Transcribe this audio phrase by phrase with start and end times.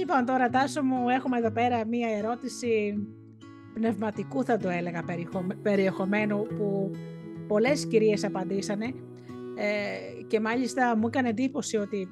[0.00, 2.98] Λοιπόν, τώρα Τάσο μου έχουμε εδώ πέρα μία ερώτηση
[3.74, 5.04] πνευματικού θα το έλεγα
[5.62, 6.90] περιεχομένου που
[7.46, 8.84] πολλές κυρίες απαντήσανε
[9.56, 12.08] ε, και μάλιστα μου έκανε εντύπωση ότι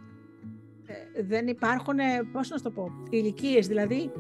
[0.86, 1.96] ε, δεν υπάρχουν,
[2.32, 4.10] πώς να το πω, ηλικίες, δηλαδή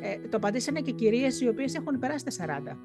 [0.00, 2.76] ε, το απαντήσανε και κυρίες οι οποίες έχουν περάσει τα 40.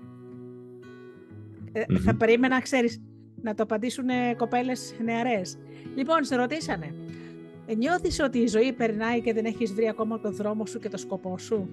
[1.72, 3.02] Ε, θα περίμενα, ξέρεις,
[3.42, 4.08] να το απαντήσουν
[4.38, 5.58] κοπέλες νεαρές.
[5.96, 6.94] Λοιπόν, σε ρωτήσανε,
[7.78, 10.98] νιώθεις ότι η ζωή περνάει και δεν έχεις βρει ακόμα τον δρόμο σου και το
[10.98, 11.70] σκοπό σου;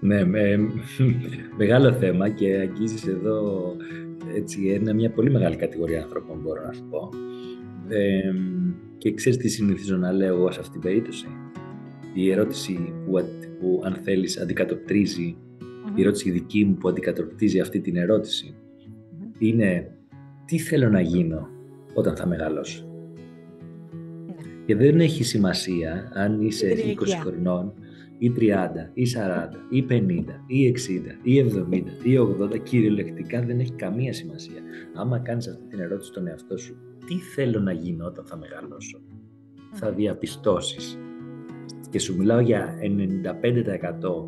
[0.00, 0.56] Ναι, με,
[1.58, 3.76] μεγάλο θέμα και αγγίζεις εδώ
[4.34, 7.08] έτσι, είναι μια πολύ μεγάλη κατηγορία ανθρώπων, μπορώ να σου πω.
[7.88, 8.32] Ε,
[8.98, 11.26] και ξέρεις τι συνηθίζω να λέω εγώ σε αυτήν την περίπτωση;
[12.14, 13.12] Η ερώτηση που,
[13.60, 15.36] που αν θέλεις αντικατοπτρίζει,
[15.94, 18.54] η ερώτηση δική μου που αντικατοπτρίζει αυτή την ερωτηση
[19.38, 19.96] είναι
[20.44, 21.48] τι θέλω να γίνω
[21.94, 22.93] όταν θα μεγαλώσω;
[24.66, 24.74] Ναι.
[24.74, 27.72] Και δεν έχει σημασία αν είσαι 20 χρονών
[28.18, 28.40] ή 30
[28.94, 34.60] ή 40 ή 50 ή 60 ή 70 ή 80 κυριολεκτικά δεν έχει καμία σημασία.
[34.94, 39.00] Άμα κάνεις αυτή την ερώτηση στον εαυτό σου τι θέλω να γίνω όταν θα μεγαλώσω;
[39.72, 40.98] Θα διαπιστώσεις
[41.90, 44.24] και σου μιλάω για 95%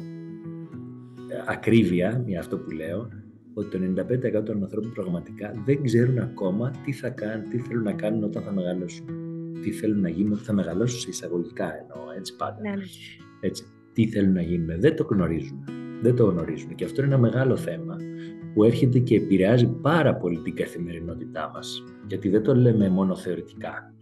[1.46, 3.08] ακρίβεια για αυτό που λέω
[3.54, 4.02] ότι το
[4.40, 8.42] 95% των ανθρώπων πραγματικά δεν ξέρουν ακόμα τι θα κάνουν, τι θέλουν να κάνουν όταν
[8.42, 9.25] θα μεγαλώσουν.
[9.66, 12.60] Τι θέλουν να γίνουν όταν θα μεγαλώσουν σε εισαγωγικά εννοώ, έτσι πάντα.
[12.60, 12.70] Ναι.
[12.70, 12.82] ναι.
[13.40, 14.80] Έτσι τι θέλουν να γίνουν.
[14.80, 15.64] Δεν το γνωρίζουν.
[16.02, 16.74] Δεν το γνωρίζουν.
[16.74, 17.96] Και αυτό είναι ένα μεγάλο θέμα
[18.54, 21.84] που έρχεται και επηρεάζει πάρα πολύ την καθημερινότητά μας.
[22.08, 23.94] Γιατί δεν το λέμε μόνο θεωρητικά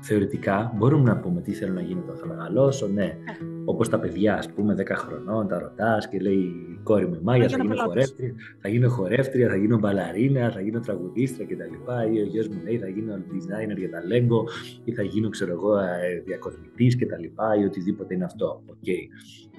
[0.00, 3.04] θεωρητικά μπορούμε να πούμε τι θέλω να γίνω όταν θα μεγαλώσω, ναι.
[3.04, 3.16] Ε.
[3.64, 7.48] Όπως τα παιδιά, ας πούμε, 10 χρονών, τα ρωτάς και λέει η κόρη μου, Μάγια,
[7.48, 11.74] θα γίνω χορεύτρια, θα γίνω χορεύτρια, θα γίνω μπαλαρίνα, θα γίνω τραγουδίστρια κτλ.
[12.14, 14.44] Ή ο γιος μου λέει, θα γίνω designer για τα λέγκο,
[14.84, 17.24] ή θα γίνω, ξέρω εγώ, ε, διακοσμητή κτλ.
[17.60, 18.62] Ή οτιδήποτε είναι αυτό.
[18.68, 19.08] Okay.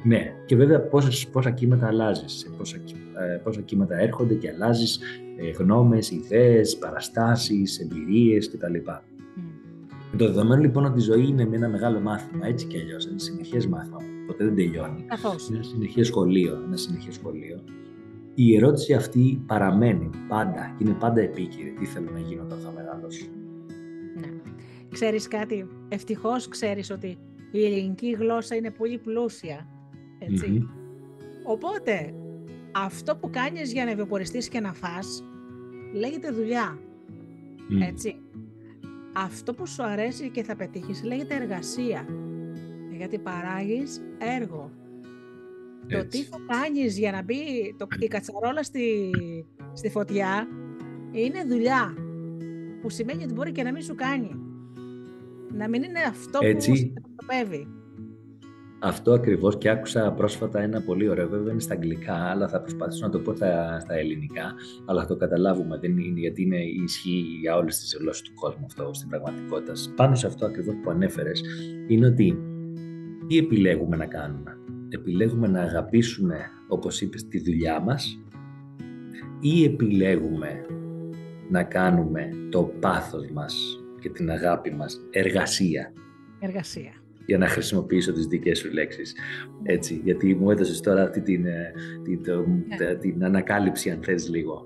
[0.03, 2.77] Ναι, και βέβαια πόσα, πόσα κύματα αλλάζεις, πόσα,
[3.33, 4.99] ε, πόσα κύματα έρχονται και αλλάζεις
[5.37, 8.75] ε, γνώμες, ιδέες, παραστάσεις, εμπειρίες κτλ.
[10.11, 13.19] Με το δεδομένο λοιπόν ότι η ζωή είναι ένα μεγάλο μάθημα, έτσι και αλλιώς, ένα
[13.19, 13.97] συνεχές μάθημα
[14.31, 15.03] ποτέ δεν τελειώνει.
[15.07, 15.47] Καθώς.
[15.47, 16.61] Είναι ένα συνεχές σχολείο.
[16.65, 17.63] Ένα συνεχές σχολείο.
[18.35, 21.73] Η ερώτηση αυτή παραμένει πάντα και είναι πάντα επίκαιρη.
[21.79, 23.25] Τι θέλω να γίνω όταν θα μεγαλώσω;
[24.19, 24.27] Ναι.
[24.89, 27.17] Ξέρεις κάτι, ευτυχώς ξέρεις ότι
[27.51, 29.67] η ελληνική γλώσσα είναι πολύ πλούσια.
[31.43, 32.13] Οπότε,
[32.71, 35.23] αυτό που κάνεις για να ευεποριστείς και να φας,
[35.93, 36.79] λέγεται δουλειά.
[37.89, 38.15] Έτσι
[39.13, 42.05] αυτό που σου αρέσει και θα πετύχεις λέγεται εργασία.
[42.91, 44.71] Γιατί παράγεις έργο.
[45.87, 49.09] Το τι θα κάνεις για να μπει το, η κατσαρόλα στη,
[49.73, 50.47] στη φωτιά
[51.11, 51.93] είναι δουλειά.
[52.81, 54.31] Που σημαίνει ότι μπορεί και να μην σου κάνει.
[55.53, 56.69] Να μην είναι αυτό Έτσι.
[56.69, 56.93] που σου
[58.83, 63.05] αυτό ακριβώς και άκουσα πρόσφατα ένα πολύ ωραίο, βέβαια είναι στα αγγλικά, αλλά θα προσπαθήσω
[63.05, 64.53] να το πω στα, στα ελληνικά,
[64.85, 68.65] αλλά θα το καταλάβουμε, δεν είναι, γιατί είναι ισχύει για όλες τις γλώσσες του κόσμου
[68.65, 69.73] αυτό στην πραγματικότητα.
[69.95, 71.41] Πάνω σε αυτό ακριβώς που ανέφερες,
[71.87, 72.37] είναι ότι
[73.27, 74.57] τι επιλέγουμε να κάνουμε;
[74.89, 76.37] Επιλέγουμε να αγαπήσουμε,
[76.67, 78.19] όπως είπες, τη δουλειά μας
[79.39, 80.65] ή επιλέγουμε
[81.49, 85.93] να κάνουμε το πάθος μας και την αγάπη μας εργασία;
[86.39, 87.00] Εργασία
[87.31, 89.15] για να χρησιμοποιήσω τις δικές σου λέξεις.
[89.63, 92.19] Έτσι, γιατί μου έδωσες τώρα αυτή την, ε, την,
[92.79, 92.95] ναι.
[92.95, 94.63] την ανακάλυψη, αν θες λίγο.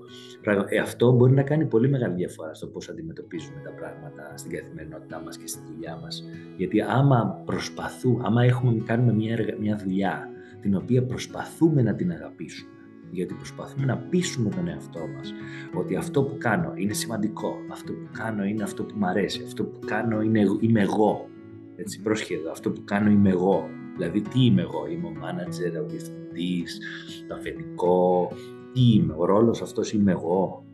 [0.68, 5.22] Ε, αυτό μπορεί να κάνει πολύ μεγάλη διαφορά στο πώς αντιμετωπίζουμε τα πράγματα στην καθημερινότητά
[5.24, 6.24] μας και στη δουλειά μας.
[6.56, 10.28] Γιατί άμα προσπαθούμε, άμα έχουμε, κάνουμε μια, μια δουλειά
[10.60, 12.70] την οποία προσπαθούμε να την αγαπήσουμε,
[13.10, 15.32] γιατί προσπαθούμε να πείσουμε τον εαυτό μας
[15.74, 19.64] ότι αυτό που κάνω είναι σημαντικό, αυτό που κάνω είναι αυτό που μου αρέσει, αυτό
[19.64, 21.28] που κάνω είναι, είμαι εγώ,
[21.76, 23.68] έτσι, πρόσχεδο, αυτό που κάνω είμαι εγώ.
[23.96, 26.80] Δηλαδή, τι είμαι εγώ, είμαι ο μάνατζερ, ο διευθυντής,
[27.28, 28.32] το αφεντικό,
[28.72, 30.64] τι είμαι, ο ρόλος αυτός είμαι εγώ.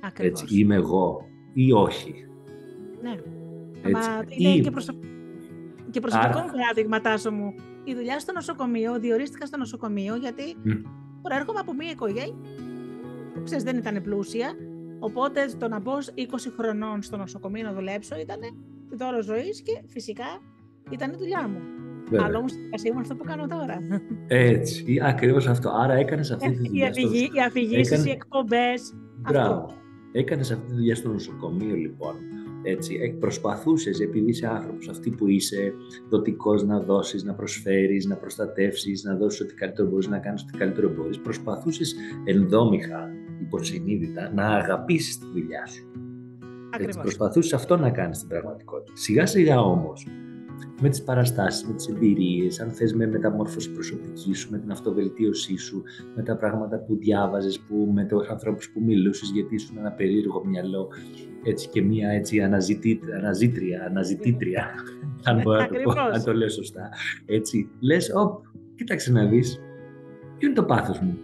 [0.00, 0.42] Ακριβώς.
[0.42, 2.26] Έτσι, είμαι εγώ ή όχι.
[3.02, 3.14] Ναι.
[3.82, 4.92] Έτσι, Μα είναι και, προσω...
[5.90, 6.50] και προσωπικό Άρα...
[6.50, 7.54] παράδειγμα, Τάσο μου.
[7.84, 10.82] Η δουλειά στο νοσοκομείο, διορίστηκα στο νοσοκομείο γιατί mm.
[11.22, 12.34] προέρχομαι από μια οικογένεια
[13.34, 14.52] που ξέρεις δεν ήταν πλούσια.
[14.98, 16.00] Οπότε το να μπω 20
[16.58, 18.38] χρονών στο νοσοκομείο να δουλέψω ήταν
[18.94, 20.24] δώρο ζωής και φυσικά
[20.90, 21.58] ήταν η δουλειά μου.
[22.10, 22.26] Βέβαια.
[22.26, 23.78] Αλλά όμως η μου αυτό που κάνω τώρα.
[24.26, 25.70] Έτσι, ακριβώς αυτό.
[25.70, 26.86] Άρα έκανες αυτή τη δουλειά.
[27.34, 28.94] Οι αφηγήσεις, οι εκπομπές.
[29.16, 29.66] Μπράβο.
[30.12, 32.14] Έκανες αυτή τη δουλειά στο νοσοκομείο, λοιπόν.
[32.62, 35.72] Έτσι, προσπαθούσες επειδή είσαι άνθρωπος, αυτή που είσαι,
[36.08, 40.58] δοτικός να δώσεις, να προσφέρεις, να προστατεύσεις, να δώσεις ό,τι καλύτερο μπορείς να κάνεις, ό,τι
[40.58, 41.20] καλύτερο μπορείς.
[41.20, 41.94] Προσπαθούσες
[42.24, 43.10] ενδόμηχα,
[43.40, 45.90] υποσυνείδητα, να αγαπήσεις τη δουλειά σου.
[46.78, 48.96] Έτσι, προσπαθούσε αυτό να κάνει στην πραγματικότητα.
[48.96, 50.06] Σιγά σιγά όμως,
[50.80, 55.56] με τις παραστάσεις, με τις εμπειρίες, αν θες με μεταμόρφωση προσωπική σου, με την αυτοβελτίωσή
[55.56, 55.82] σου,
[56.14, 60.44] με τα πράγματα που διάβαζες, που, με τους ανθρώπους που μιλούσες, γιατί ήσουν ένα περίεργο
[60.44, 60.88] μυαλό
[61.42, 64.70] έτσι και μία έτσι αναζήτρια, αναζητήτρια,
[65.28, 66.88] αν μπορώ να το, πω, αν το λέω σωστά.
[67.26, 68.44] Έτσι, λες, όπ,
[68.76, 69.60] κοίταξε να δεις,
[70.38, 71.18] ποιο είναι το πάθος μου.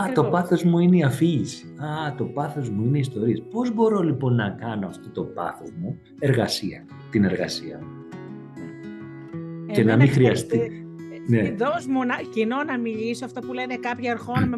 [0.00, 1.66] Α, το πάθος μου είναι η αφήγηση.
[1.66, 3.42] Α, το πάθος μου είναι οι ιστορίες.
[3.50, 8.06] Πώς μπορώ λοιπόν να κάνω αυτό το πάθος μου εργασία, την εργασία μου;
[9.72, 10.86] Και να μην χρειαστεί.
[11.26, 11.50] Ναι.
[11.50, 14.56] Δώσ' μου να, κοινό να μιλήσω, αυτό που λένε κάποιοι αρχών με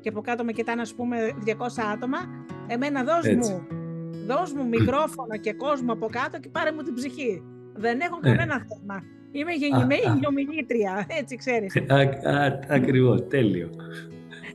[0.00, 1.16] και από κάτω με κοιτάνε ας πούμε
[1.46, 1.52] 200
[1.92, 2.18] άτομα.
[2.66, 3.66] Εμένα δώσ' μου,
[4.26, 7.42] δώσ' μου μικρόφωνο και κόσμο από κάτω και πάρε μου την ψυχή.
[7.74, 8.28] Δεν έχω ναι.
[8.28, 9.02] κανένα θέμα.
[9.30, 11.74] Είμαι γεννημένη ομιλήτρια, έτσι ξέρεις.
[12.68, 13.70] Ακριβώς, τέλειο.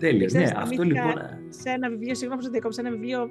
[0.02, 1.14] Τέλειο, ναι, αυτό λοιπόν...
[1.50, 3.30] Σε ένα βιβλίο, συγγνώμη που διακόψω, σε ένα βιβλίο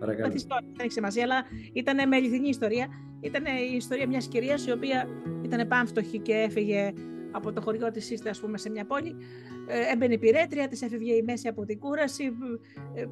[0.00, 0.32] Παρακαλώ.
[0.34, 2.86] Ιστορία, δεν έχει σημασία, αλλά ήταν με αληθινή ιστορία.
[3.20, 5.08] Ήταν η ιστορία μιας κυρίας η οποία
[5.42, 6.92] ήταν πάμφτωχη και έφυγε
[7.30, 9.16] από το χωριό της Ίστα, ας πούμε, σε μια πόλη.
[9.66, 12.24] Ε, έμπαινε η πυρέτρια, της έφευγε η μέση από την κούραση.
[12.94, 13.04] Ε,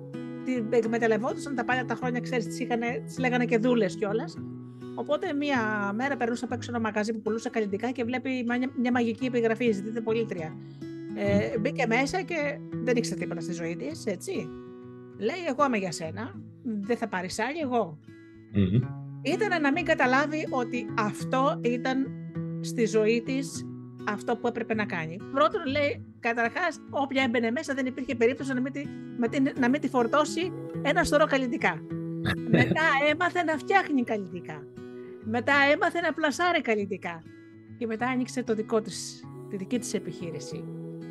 [0.45, 4.37] την εκμεταλλευόντουσαν τα παλιά τα χρόνια, ξέρεις, τις λέγανε και δούλες κιόλας.
[4.95, 8.93] Οπότε μία μέρα περνούσε από έξω ένα μαγαζί που πουλούσε καλλιτικά και βλέπει μια, μια
[8.93, 10.57] μαγική επιγραφή, ζητείτε πολίτρια.
[11.21, 14.49] Ε, μπήκε μέσα και δεν ήξερε τίποτα στη ζωή της, έτσι.
[15.19, 17.99] Λέει, εγώ είμαι για σένα, δεν θα πάρεις άλλη, εγώ.
[19.23, 22.07] Ήταν να μην καταλάβει ότι αυτό ήταν
[22.61, 23.67] στη ζωή της
[24.09, 25.17] αυτό που έπρεπε να κάνει.
[25.33, 28.85] Πρώτον, λέει, καταρχάς, όποια έμπαινε μέσα δεν υπήρχε περίπτωση να μην τη,
[29.61, 31.83] να μην τη φορτώσει ένα σωρό καλλιτικά.
[32.59, 34.67] Μετά έμαθε να φτιάχνει καλλιτικά.
[35.25, 37.23] Μετά έμαθε να πλασάρει καλλιτικά.
[37.79, 40.65] Και μετά άνοιξε το δικό της, τη δική της επιχείρηση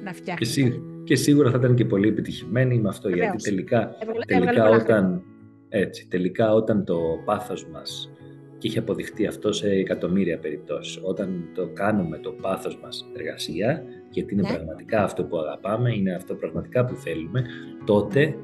[0.08, 0.48] να φτιάχνει.
[0.48, 3.96] Και, και σίγουρα θα ήταν και πολύ επιτυχημένη με αυτό, γιατί τελικά,
[4.28, 5.22] τελικά, όταν,
[5.70, 8.12] έτσι, τελικά όταν το πάθος μας
[8.58, 11.00] και έχει αποδειχτεί αυτό σε εκατομμύρια περιπτώσεις.
[11.04, 14.54] Όταν το κάνουμε το πάθος μας εργασία, γιατί είναι ναι.
[14.54, 17.46] πραγματικά αυτό που αγαπάμε, είναι αυτό πραγματικά που θέλουμε,
[17.86, 18.36] τότε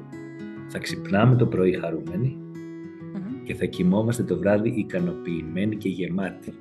[0.68, 1.80] θα ξυπνάμε το πρωί
[3.44, 6.52] και θα κοιμόμαστε το βράδυ ικανοποιημένοι και γεμάτοι.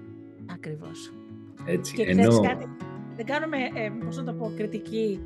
[0.53, 1.13] Ακριβώς.
[1.65, 2.39] Έτσι, και ενώ...
[2.39, 2.67] Κάτι,
[3.15, 5.19] δεν κάνουμε, ε, πώς να το πω, κριτική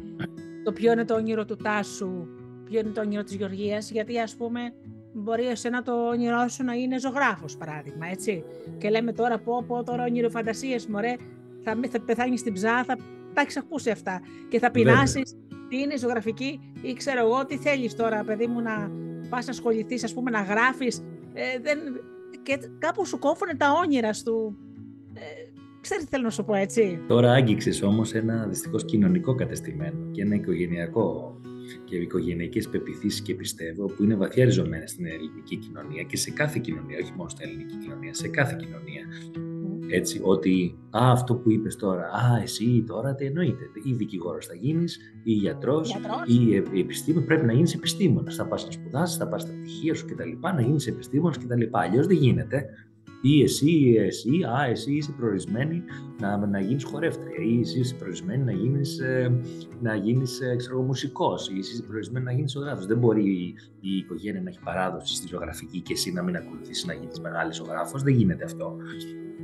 [0.63, 2.27] το ποιο είναι το όνειρο του Τάσου,
[2.65, 4.73] ποιο είναι το όνειρο της Γεωργίας, γιατί ας πούμε
[5.13, 8.43] μπορεί εσένα το όνειρό σου να είναι ζωγράφος παράδειγμα, έτσι.
[8.77, 11.15] Και λέμε τώρα πω, πω τώρα όνειρο φαντασίες, μωρέ,
[11.63, 12.97] θα, θα πεθάνεις στην ψά, θα
[13.33, 15.35] τα έχεις ακούσει αυτά και θα πεινάσεις
[15.69, 18.91] τι είναι ζωγραφική ή ξέρω εγώ τι θέλεις τώρα παιδί μου να
[19.29, 21.03] πας να ασχοληθείς ας πούμε να γράφεις.
[21.33, 21.79] Ε, δεν,
[22.43, 24.57] και κάπου σου κόφωνε τα όνειρα σου.
[25.13, 25.56] Ε,
[25.87, 26.99] Ξέρεις τι θέλω να σου πω, έτσι.
[27.07, 31.39] Τώρα άγγιξες όμως ένα δυστυχώς κοινωνικό κατεστημένο και ένα οικογενειακό
[31.83, 36.59] και οικογενειακές πεπιθήσεις και πιστεύω που είναι βαθιά ριζωμένες στην ελληνική κοινωνία και σε κάθε
[36.59, 39.01] κοινωνία, όχι μόνο στην ελληνική κοινωνία, σε κάθε κοινωνία.
[39.89, 44.55] Έτσι, ότι α, αυτό που είπες τώρα, α, εσύ τώρα τι εννοείται, ή δικηγόρος θα
[44.55, 45.95] γίνεις, ή γιατρός,
[46.25, 49.95] ή ε, επιστήμον, πρέπει να γίνεις επιστήμονας, θα πας να σπουδάσεις, θα πας στα πτυχία
[49.95, 51.61] σου κτλ, να γίνεις επιστήμονας κτλ.
[51.71, 52.65] Αλλιώς δεν γίνεται
[53.29, 54.29] ή εσύ, ή εσύ,
[54.59, 55.83] α, εσύ είσαι προορισμένη
[56.19, 59.41] να, να γίνεις χορεύτρια ή εσύ είσαι προορισμένη να γίνεις, ε,
[59.81, 62.85] να γίνεις ε, ξέρω, μουσικός ή εσύ είσαι προορισμένη να γίνεις ζωγράφος.
[62.85, 66.85] Δεν μπορεί η, η οικογένεια να έχει παράδοση στη ζωγραφική και εσύ να μην ακολουθήσει
[66.85, 68.03] να γίνεις μεγάλη ζωγράφος.
[68.03, 68.75] Δεν γίνεται αυτό.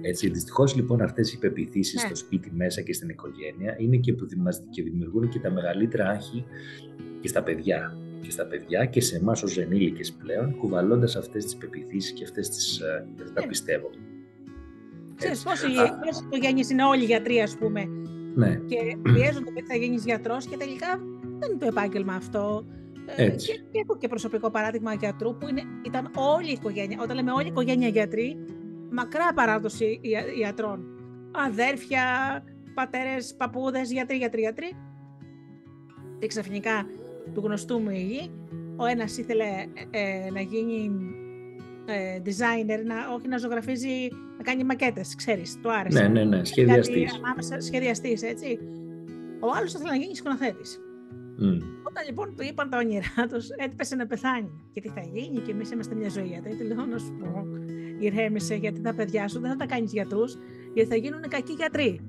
[0.02, 2.08] Έτσι, δυστυχώς λοιπόν αυτές οι πεπιθήσεις ναι.
[2.08, 4.28] στο σπίτι μέσα και στην οικογένεια είναι και που
[4.70, 6.46] και δημιουργούν και τα μεγαλύτερα άγχη
[7.20, 11.56] και στα παιδιά και στα παιδιά και σε εμάς ως ενήλικες πλέον, κουβαλώντας αυτές τις
[11.56, 13.48] πεπιθήσεις και αυτές τις, ε, τα ναι.
[13.48, 13.90] πιστεύω.
[15.16, 15.68] Ξέρεις πόσοι,
[16.06, 17.84] πόσοι οικογένειες είναι όλοι γιατροί ας πούμε
[18.36, 18.56] ναι.
[18.56, 21.00] και πιέζονται ότι θα γίνεις γιατρός και τελικά
[21.40, 22.66] δεν είναι το επάγγελμα αυτό.
[23.16, 23.52] Ε, Έτσι.
[23.72, 26.98] Και, έχω και προσωπικό παράδειγμα γιατρού που είναι, ήταν όλη η οικογένεια.
[27.02, 28.38] Όταν λέμε όλη η οικογένεια γιατροί,
[28.92, 30.00] μακρά παράδοση
[30.40, 30.86] ιατρών.
[31.32, 32.04] Αδέρφια,
[32.74, 34.72] πατέρες, παππούδες, γιατροί, γιατροί, γιατροί.
[36.20, 36.86] Και ξαφνικά
[37.34, 38.32] του γνωστού μου ηγή.
[38.76, 39.46] Ο ένας ήθελε
[39.92, 40.92] ε, να γίνει
[41.86, 46.02] ε, designer, να, όχι να ζωγραφίζει, να κάνει μακέτες, ξέρεις, του άρεσε.
[46.02, 47.20] Ναι, ναι, ναι, σχεδιαστής.
[47.58, 48.60] σχεδιαστής, έτσι.
[49.40, 50.80] Ο άλλος ήθελε να γίνει σκηνοθέτης.
[51.40, 51.62] Mm.
[51.84, 54.52] Όταν λοιπόν του είπαν τα όνειρά τους, έπεσε να πεθάνει.
[54.74, 57.46] Και τι θα γίνει, και εμείς είμαστε μια ζωή γιατί λέω να σου πω,
[58.00, 60.24] ηρέμησε, γιατί τα παιδιά σου δεν θα τα κάνεις γιατρού,
[60.74, 62.00] γιατί θα γίνουν κακοί γιατροί.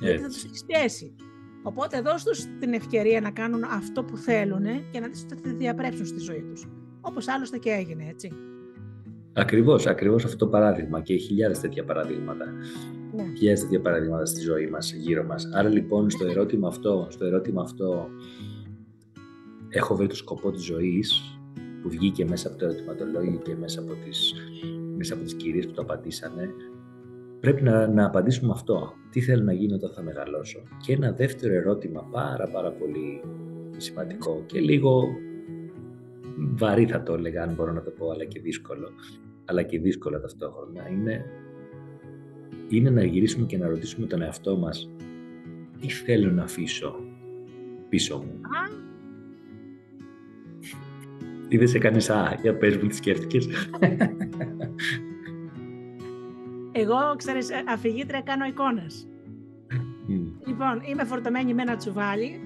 [0.00, 1.14] Γιατί θα τους έχεις πιέσει.
[1.62, 5.54] Οπότε δώσ' τους την ευκαιρία να κάνουν αυτό που θέλουν και να δεις ότι θα
[5.54, 6.66] διαπρέψουν στη ζωή τους.
[7.00, 8.32] Όπως άλλωστε και έγινε, έτσι.
[9.32, 12.44] Ακριβώς, ακριβώς αυτό το παράδειγμα και χιλιάδες τέτοια παραδείγματα.
[13.14, 13.22] Ναι.
[13.36, 15.48] Χιλιάδες τέτοια παραδείγματα στη ζωή μας, γύρω μας.
[15.52, 18.08] Άρα λοιπόν στο ερώτημα αυτό, στο ερώτημα αυτό
[19.68, 21.38] έχω βρει το σκοπό της ζωής
[21.82, 24.34] που βγήκε μέσα από το ερωτηματολόγιο και μέσα από τις,
[24.96, 26.54] μέσα από τις κυρίες που το απαντήσανε
[27.42, 28.92] πρέπει να, να απαντήσουμε αυτό.
[29.10, 30.62] Τι θέλω να γίνει όταν θα μεγαλώσω.
[30.86, 33.20] Και ένα δεύτερο ερώτημα πάρα πάρα πολύ
[33.76, 35.04] σημαντικό και λίγο
[36.36, 38.88] βαρύ θα το έλεγα αν μπορώ να το πω αλλά και δύσκολο
[39.44, 41.24] αλλά και δύσκολο ταυτόχρονα είναι,
[42.68, 44.90] είναι να γυρίσουμε και να ρωτήσουμε τον εαυτό μας
[45.80, 46.94] τι θέλω να αφήσω
[47.88, 48.40] πίσω μου;
[51.48, 53.48] Τι δεν σε κάνεις α, για πες μου τι σκέφτηκες.
[56.72, 59.08] Εγώ, ξέρεις, ε, αφηγήτρια κάνω εικόνες.
[60.46, 62.40] Λοιπόν, είμαι φορτωμένη με ένα τσουβάλι,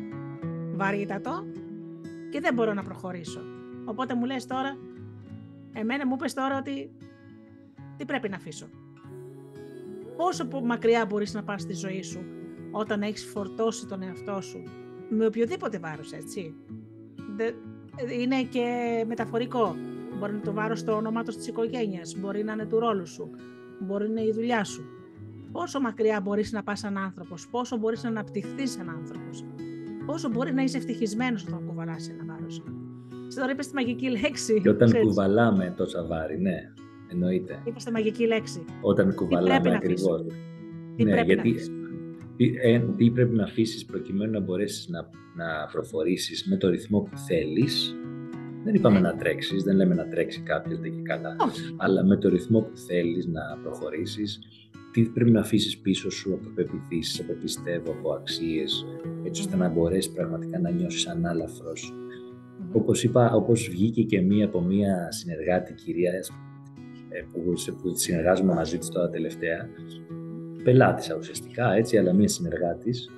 [0.74, 1.44] βαρύτατο,
[2.30, 3.40] και δεν μπορώ να προχωρήσω.
[3.84, 4.78] Οπότε μου λες τώρα,
[5.72, 6.90] εμένα μου πες τώρα ότι
[7.96, 8.66] τι πρέπει να αφήσω.
[10.16, 12.24] Πόσο μακριά μπορείς να πας στη ζωή σου
[12.70, 14.62] όταν έχεις φορτώσει τον εαυτό σου
[15.08, 16.54] με οποιοδήποτε βάρος, έτσι;
[18.20, 19.76] Είναι και μεταφορικό.
[20.18, 23.30] Μπορεί να το βάρος το όνομά του της οικογένειας, μπορεί να είναι του ρόλου σου,
[23.80, 24.84] μπορεί να είναι η δουλειά σου.
[25.52, 29.44] Πόσο μακριά μπορείς να πας σαν άνθρωπος, πόσο μπορείς να αναπτυχθείς σαν άνθρωπος,
[30.06, 32.62] πόσο μπορεί να είσαι ευτυχισμένος όταν κουβαλάς ένα βάρος.
[33.28, 34.60] Σε τώρα είπες τη μαγική λέξη.
[34.60, 35.06] Και όταν ξέρεις.
[35.06, 36.72] κουβαλάμε τόσα βάρη, ναι,
[37.08, 37.62] εννοείται.
[37.64, 38.64] Είπες τη μαγική λέξη.
[38.80, 40.24] Όταν κουβαλάμε ακριβώς.
[40.96, 41.54] Τι ναι, πρέπει γιατί,
[42.36, 47.00] τι, ε, τι πρέπει να αφήσεις προκειμένου να μπορέσεις να, να προχωρήσεις με το ρυθμό
[47.00, 47.96] που θέλεις
[48.66, 49.08] δεν είπαμε ναι.
[49.08, 51.36] να τρέξεις, δεν λέμε να τρέξει κάποιος δεν και καλά,
[51.76, 54.38] αλλά με το ρυθμό που θέλεις να προχωρήσεις,
[54.92, 58.86] τι πρέπει να αφήσεις πίσω σου από πεπιθήσεις, από πιστεύω, από αξίες,
[59.24, 61.92] έτσι ώστε να μπορέσεις πραγματικά να νιώσεις ανάλαφρος.
[61.92, 62.70] Mm-hmm.
[62.72, 66.12] Όπως είπα, όπως βγήκε και μία από μία συνεργάτη κυρία
[67.08, 69.68] ε, που, που συνεργάζομαι μαζί της τώρα τελευταία,
[70.62, 73.10] πελάτησα ουσιαστικά, έτσι, αλλά μία συνεργάτης,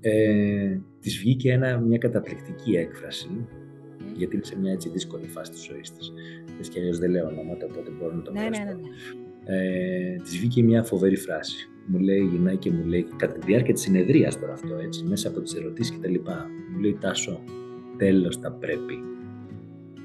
[0.00, 3.46] ε, της βγήκε ένα, μια καταπληκτική έκφραση
[4.18, 6.12] γιατί είναι σε μια έτσι δύσκολη φάση της ζωής της.
[6.58, 8.74] Έτσι κι αλλιώς δεν λέω ονόματα, οπότε μπορώ να το ναι, ναι, ναι, ναι.
[9.48, 11.68] Ε, της βγήκε μια φοβερή φράση.
[11.86, 15.28] Μου λέει, γυρνάει και μου λέει, κατά τη διάρκεια της συνεδρίας τώρα αυτό, έτσι, μέσα
[15.28, 17.40] από τις ερωτήσεις και τα λοιπά, μου λέει Τάσο,
[17.96, 18.94] τέλος τα πρέπει.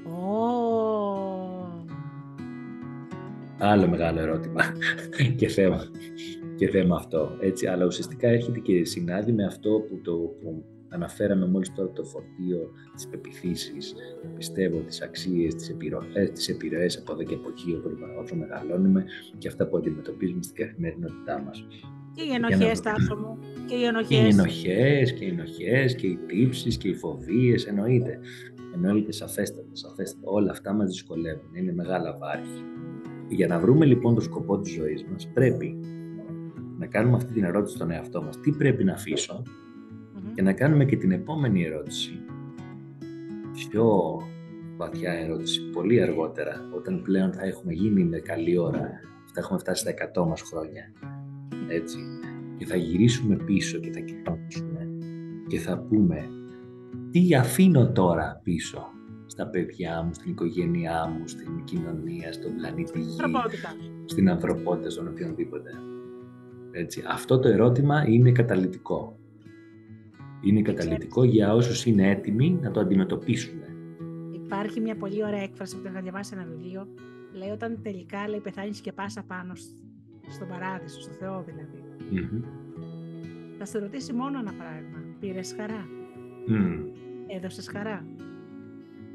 [0.04, 0.62] Oh.
[3.58, 4.62] Άλλο μεγάλο ερώτημα
[5.38, 5.90] και θέμα.
[6.56, 11.46] Και θέμα αυτό, έτσι, αλλά ουσιαστικά έρχεται και συνάδει με αυτό που, το, που Αναφέραμε
[11.46, 13.94] μόλις τώρα το φορτίο της πεπιθήσεις,
[14.36, 17.80] πιστεύω, τις αξίες, τις επιρροές, τις επιρροές από εδώ και από εκεί
[18.22, 19.04] όσο μεγαλώνουμε
[19.38, 21.66] και αυτά που αντιμετωπίζουμε στην καθημερινότητά μας.
[22.14, 23.38] Και οι ενοχές, Τάσο μου.
[23.66, 24.08] Και οι ενοχές.
[24.08, 28.18] Και οι ενοχές, και οι ενοχές, και οι τύψεις, και οι φοβίες, εννοείται.
[28.74, 30.30] Εννοείται σαφέστατα, σαφέστατα.
[30.30, 32.42] Όλα αυτά μας δυσκολεύουν, είναι μεγάλα βάρη.
[33.28, 35.78] Για να βρούμε λοιπόν το σκοπό της ζωής μας, πρέπει
[36.78, 38.40] να κάνουμε αυτή την ερώτηση στον εαυτό μας.
[38.40, 39.42] Τι πρέπει να αφήσω;
[40.34, 42.20] Και να κάνουμε και την επόμενη ερώτηση.
[43.52, 44.16] Πιο
[44.76, 48.90] βαθιά ερώτηση, πολύ αργότερα, όταν πλέον θα έχουμε γίνει με καλή ώρα,
[49.32, 50.92] θα έχουμε φτάσει στα 100 μας χρόνια.
[51.68, 51.98] Έτσι.
[52.56, 54.88] Και θα γυρίσουμε πίσω και θα κοιτάξουμε
[55.46, 56.28] και θα πούμε
[57.10, 58.86] τι αφήνω τώρα πίσω
[59.26, 63.16] στα παιδιά μου, στην οικογένειά μου, στην κοινωνία, στον πλανήτη Γη,
[64.04, 65.70] στην ανθρωπότητα, στον οποιονδήποτε.
[66.70, 67.02] Έτσι.
[67.08, 69.16] Αυτό το ερώτημα είναι καταλητικό
[70.42, 73.60] είναι καταλητικό για όσους είναι έτοιμοι να το αντιμετωπίσουν.
[74.32, 76.88] Υπάρχει μια πολύ ωραία έκφραση που είχα διαβάσει ένα βιβλίο.
[77.32, 79.54] Λέει όταν τελικά λέει, πεθάνεις και πας απάνω
[80.28, 81.82] στον παράδεισο, στο Θεό δηλαδή.
[82.12, 82.44] Mm-hmm.
[83.58, 84.98] Θα σε ρωτήσει μόνο ένα πράγμα.
[85.20, 85.86] Πήρες χαρά;
[86.48, 86.78] Mm.
[87.26, 88.06] Έδωσες χαρά;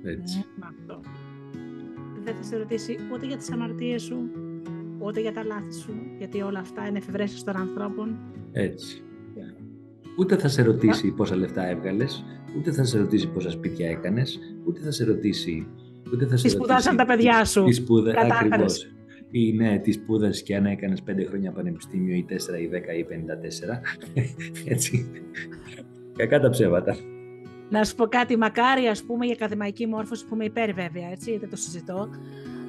[0.03, 0.45] Έτσι.
[0.59, 1.01] Mm, αυτό.
[2.23, 4.29] Δεν θα σε ρωτήσει ούτε για τις αμαρτίες σου,
[4.99, 8.17] ούτε για τα λάθη σου, γιατί όλα αυτά είναι εφευρέσεις των ανθρώπων.
[8.51, 9.01] Έτσι.
[10.17, 12.25] Ούτε θα σε ρωτήσει πόσα λεφτά έβγαλες,
[12.57, 15.67] ούτε θα σε ρωτήσει πόσα σπίτια έκανες, ούτε θα σε ρωτήσει.
[16.13, 17.63] Ούτε θα σε τις σπουδάσαν τα παιδιά σου.
[17.63, 18.91] Τις σπούδα, ακριβώς.
[19.31, 23.03] Ή ναι, τις σπούδασες και αν έκανες πέντε χρόνια πανεπιστήμιο ή 4 ή 10 ή
[23.03, 23.81] 54.
[24.73, 25.11] Έτσι.
[26.17, 26.95] Κακά τα ψέματα.
[27.69, 31.37] Να σου πω κάτι, μακάρι ας πούμε η ακαδημαϊκή μόρφωση που είμαι υπέρ βέβαια, έτσι,
[31.37, 32.09] δεν το συζητώ,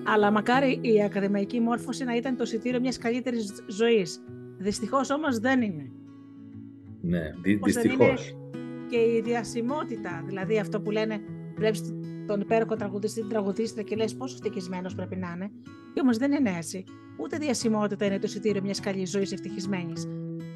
[0.05, 4.21] αλλά μακάρι η ακαδημαϊκή μόρφωση να ήταν το εισιτήριο μιας καλύτερης ζωής.
[4.59, 5.91] Δυστυχώς όμως δεν είναι.
[7.01, 7.21] Ναι,
[7.65, 8.37] δυστυχώς.
[8.91, 11.21] Και η διασημότητα, δηλαδή αυτό που λένε,
[11.57, 11.95] βλέπεις
[12.27, 15.51] τον υπέροχο τραγουδιστή, την τραγουδίστρια και λες πόσο ευτυχισμένος πρέπει να είναι.
[15.95, 16.85] Και όμως δεν είναι έτσι.
[17.21, 20.07] Ούτε διασημότητα είναι το εισιτήριο μιας καλής ζωής ευτυχισμένης.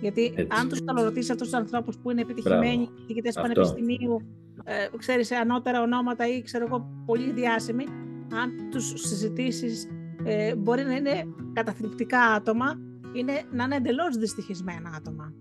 [0.00, 0.46] Γιατί έτσι.
[0.60, 4.20] αν τους καλορωτήσει αυτούς τους ανθρώπους που είναι επιτυχημένοι, φοιτητέ πανεπιστημίου,
[4.64, 7.84] ε, ξέρεις, ανώτερα ονόματα ή ξέρω εγώ, πολύ διάσημοι,
[8.32, 9.88] αν τους συζητήσεις,
[10.24, 12.80] ε, μπορεί να είναι καταθλιπτικά άτομα,
[13.12, 15.34] είναι, να είναι εντελώς δυστυχισμένα άτομα.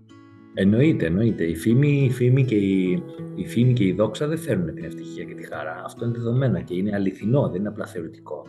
[0.54, 1.44] Εννοείται, εννοείται.
[1.44, 3.02] Η φήμη, η φήμη, και η,
[3.34, 5.82] η φήμη και η δόξα δεν φέρνουν την ευτυχία και τη χαρά.
[5.84, 8.46] Αυτό είναι δεδομένο και είναι αληθινό, δεν είναι απλά θεωρητικό.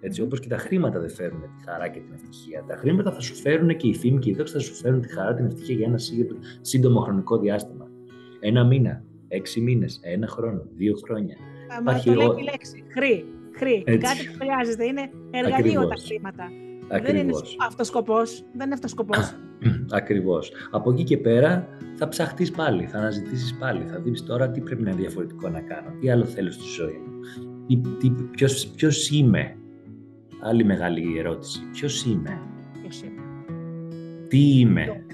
[0.00, 2.64] Έτσι, όπως και τα χρήματα δεν φέρουν τη χαρά και την ευτυχία.
[2.66, 5.12] Τα χρήματα θα σου φέρουν και η φήμη και η δόξη θα σου φέρουν τη
[5.12, 5.98] χαρά, την ευτυχία για ένα
[6.60, 7.88] σύντομο χρονικό διάστημα.
[8.40, 11.36] Ένα μήνα, έξι μήνες, ένα χρόνο, δύο χρόνια.
[11.84, 12.84] Μα το λέει η λέξη.
[12.96, 13.24] Χρή.
[13.56, 13.82] Χρή.
[13.84, 14.84] Κάτι που χρειάζεται.
[14.84, 16.50] Είναι εργαλείο τα χρήματα.
[16.98, 17.32] Δεν είναι
[17.66, 18.16] αυτό σκοπό.
[18.52, 19.14] Δεν είναι αυτό σκοπό.
[19.90, 20.52] Ακριβώς.
[20.70, 23.84] Από εκεί και πέρα θα ψαχτείς πάλι, θα αναζητήσεις πάλι.
[23.84, 25.88] Θα δεις τώρα τι πρέπει να είναι διαφορετικό να κάνω.
[26.00, 27.20] Τι άλλο θέλω στη ζωή μου.
[28.76, 29.56] Ποιος είμαι.
[30.42, 31.60] Άλλη μεγάλη ερώτηση.
[31.72, 32.40] Ποιος είμαι;
[32.80, 33.22] Ποιος είμαι;
[34.28, 35.04] Τι είμαι;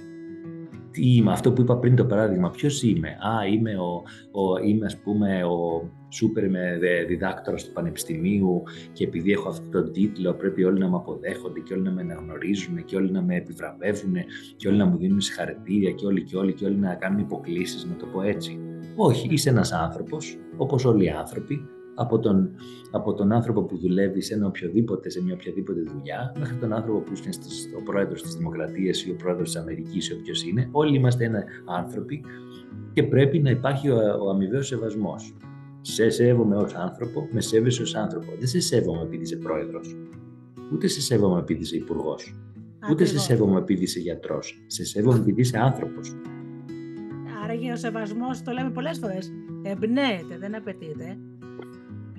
[0.97, 4.03] Τι είμαι, αυτό που είπα πριν το παράδειγμα, ποιος είμαι; Α, είμαι, ο,
[4.41, 8.63] ο, είμαι ας πούμε ο σούπερ με διδάκτορας του πανεπιστημίου
[8.93, 12.01] και επειδή έχω αυτόν τον τίτλο πρέπει όλοι να με αποδέχονται και όλοι να με
[12.01, 14.15] αναγνωρίζουν και όλοι να με επιβραβεύουν
[14.57, 17.85] και όλοι να μου δίνουν συγχαρητήρια και όλοι και όλοι και όλοι να κάνουν υποκλήσεις,
[17.85, 18.59] να το πω έτσι.
[18.97, 22.51] Όχι, είσαι ένας άνθρωπος, όπως όλοι οι άνθρωποι, από τον,
[22.91, 26.99] από τον άνθρωπο που δουλεύει σε, ένα οποιοδήποτε, σε μια οποιαδήποτε δουλειά, μέχρι τον άνθρωπο
[27.01, 27.35] που είναι
[27.79, 30.69] ο πρόεδρος της Δημοκρατίας ή ο πρόεδρος της Αμερικής ή όποιος είναι.
[30.73, 32.25] Όλοι είμαστε ένα άνθρωποι
[32.93, 35.37] και πρέπει να υπάρχει ο, ο αμοιβαίος σεβασμός.
[35.81, 38.33] Σε σέβομαι ως άνθρωπο, με σέβεσαι ως άνθρωπο.
[38.39, 39.97] Δεν σε σέβομαι επειδή είσαι πρόεδρος.
[40.73, 42.35] Ούτε σε σέβομαι επειδή είσαι υπουργός.
[42.91, 44.65] Ούτε σε σέβομαι επειδή είσαι γιατρός.
[44.67, 46.15] Σε σέβομαι επειδή είσαι άνθρωπος.
[47.45, 51.19] Άρα και ο σεβασμός, το λέμε πολλές φορές, εμπνέεται, δεν απαιτείται.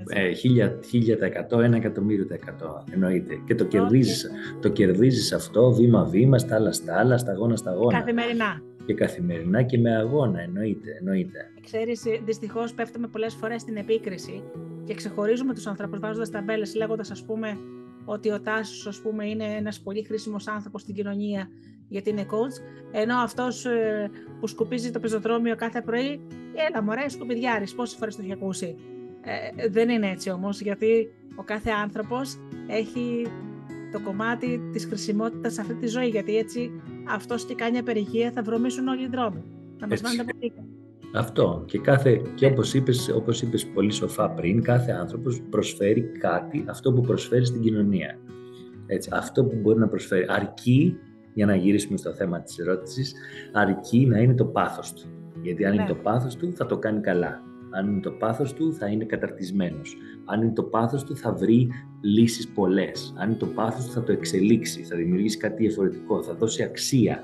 [0.10, 3.42] Ε, χίλια, χίλια τα εκατό, ένα εκατομμύριο τα εκατό, εννοείται.
[3.46, 8.00] Και το κερδίζεις, το κερδίζεις αυτό βήμα-βήμα, στα άλλα στα άλλα, σταγόνα σταγόνα.
[8.00, 8.62] Καθημερινά.
[8.86, 10.90] Και καθημερινά και με αγώνα, εννοείται.
[11.00, 11.52] εννοείται.
[11.64, 14.44] Ξέρεις, δυστυχώς πέφτουμε πολλές φορές στην επίκριση
[14.84, 17.58] και ξεχωρίζουμε τους ανθρώπους βάζοντας ταμπέλες λέγοντας ας πούμε
[18.06, 21.50] ότι ο Τάσος ας πούμε είναι ένας πολύ χρήσιμος άνθρωπος στην κοινωνία
[21.90, 22.62] γιατί είναι coach,
[22.92, 24.10] ενώ αυτός ε,
[24.40, 26.22] που σκουπίζει το πεζοδρόμιο κάθε πρωί,
[26.70, 28.76] έλα μωρέ σκουπιδιάρης, πόσες φορές το έχει ακούσει.
[29.27, 33.27] Ε, δεν είναι έτσι όμως, γιατί ο κάθε άνθρωπος έχει
[33.91, 36.71] το κομμάτι της χρησιμότητας σε αυτή τη ζωή, γιατί έτσι
[37.10, 39.43] αυτός και κάνει απεργία θα βρωμίσουν όλοι οι δρόμοι.
[39.80, 40.62] Να μας βάλουν τα ποτήκα.
[41.13, 41.63] Αυτό.
[41.65, 46.93] Και, κάθε, και όπως, είπες, όπως είπες πολύ σοφά πριν, κάθε άνθρωπος προσφέρει κάτι, αυτό
[46.93, 48.19] που προσφέρει στην κοινωνία.
[48.86, 50.25] Έτσι, αυτό που μπορεί να προσφέρει.
[50.30, 50.97] Αρκεί,
[51.34, 53.13] για να γυρίσουμε στο θέμα της ερώτησης,
[53.54, 55.08] αρκεί να είναι το πάθος του.
[55.41, 55.88] Γιατί αν είναι ναι.
[55.88, 57.41] το πάθος του, θα το κάνει καλά.
[57.71, 59.95] Αν είναι το πάθος του θα είναι καταρτισμένος.
[60.25, 61.69] Αν είναι το πάθος του θα βρει
[62.01, 63.13] λύσεις πολλές.
[63.17, 67.23] Αν είναι το πάθος του θα το εξελίξει, θα δημιουργήσει κάτι διαφορετικό, θα δώσει αξία.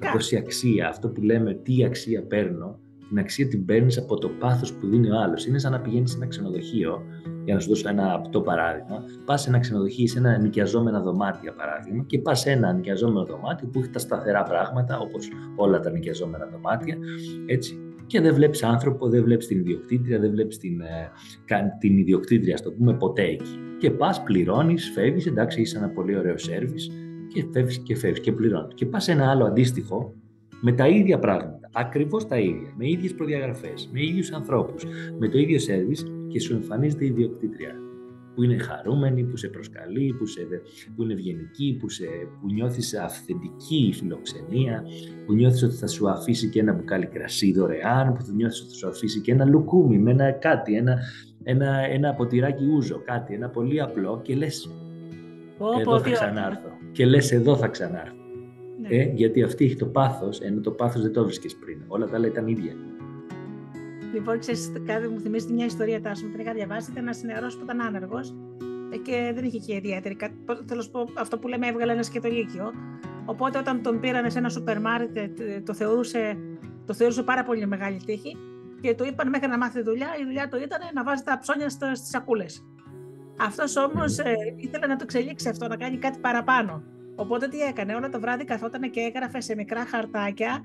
[0.00, 0.88] Θα δώσει αξία.
[0.88, 2.78] Αυτό που λέμε τι αξία παίρνω,
[3.08, 5.46] την αξία την παίρνεις από το πάθος που δίνει ο άλλος.
[5.46, 7.02] Είναι σαν να πηγαίνεις σε ένα ξενοδοχείο,
[7.44, 9.04] για να σου δώσω ένα απτό παράδειγμα.
[9.24, 13.68] Πας σε ένα ξενοδοχείο, σε ένα νοικιαζόμενα δωμάτια παράδειγμα, και πας σε ένα νοικιαζόμενο δωμάτιο
[13.68, 16.96] που έχει τα σταθερά πράγματα, όπως όλα τα νοικιαζόμενα δωμάτια.
[17.46, 21.10] Έτσι και δεν βλέπεις άνθρωπο, δεν βλέπεις την ιδιοκτήτρια, δεν βλέπεις την, ε,
[21.78, 23.58] την ιδιοκτήτρια, στο πούμε, ποτέ εκεί.
[23.78, 26.90] Και πας, πληρώνεις, φεύγεις, εντάξει, είσαι ένα πολύ ωραίο σέρβις
[27.32, 28.74] και φεύγεις και φεύγεις και πληρώνεις.
[28.74, 30.14] Και πας σε ένα άλλο αντίστοιχο
[30.60, 34.84] με τα ίδια πράγματα, ακριβώς τα ίδια, με ίδιες προδιαγραφές, με ίδιους ανθρώπους,
[35.18, 37.87] με το ίδιο σέρβις και σου εμφανίζεται η ιδιοκτήτρια
[38.38, 40.40] που είναι χαρούμενη, που σε προσκαλεί, που, σε,
[40.96, 42.04] που είναι ευγενική, που, σε,
[42.40, 44.84] που νιώθεις αυθεντική φιλοξενία,
[45.26, 48.68] που νιώθεις ότι θα σου αφήσει και ένα μπουκάλι κρασί δωρεάν, που θα νιώθεις ότι
[48.70, 50.98] θα σου αφήσει και ένα λουκούμι με ένα κάτι, ένα,
[51.42, 54.70] ένα, ένα ποτηράκι ούζο, κάτι, ένα πολύ απλό και λες
[55.80, 56.70] εδώ θα ξανάρθω.
[56.92, 58.22] Και λες εδώ θα ξανάρθω.
[58.80, 58.96] Ναι.
[58.96, 61.82] Ε, γιατί αυτή έχει το πάθος, ενώ το πάθος δεν το βρίσκες πριν.
[61.86, 62.72] Όλα τα άλλα ήταν ίδια.
[64.12, 66.90] Λοιπόν, ξέρεις, κάτι μου θυμίζει μια ιστορία τάσου που την είχα διαβάσει.
[66.90, 68.34] Ήταν ένας νεαρός που ήταν άνεργος
[68.90, 70.16] ε, και δεν είχε και ιδιαίτερη.
[70.66, 72.72] Θέλω να πω αυτό που λέμε, έβγαλε ένα και το λύκειο.
[73.24, 76.36] Οπότε όταν τον πήραν σε ένα σούπερ μάρκετ, το θεωρούσε,
[76.86, 78.36] το θεωρούσε πάρα πολύ μεγάλη τύχη
[78.80, 81.68] και του είπαν μέχρι να μάθει δουλειά, η δουλειά του ήταν να βάζει τα ψώνια
[81.68, 82.64] στις σακούλες.
[83.40, 86.82] Αυτός όμως ε, ήθελε να το εξελίξει αυτό, να κάνει κάτι παραπάνω.
[87.16, 90.60] Οπότε τι έκανε, όλο το βράδυ καθόταν και έγραφε σε μικρά χαρτάκια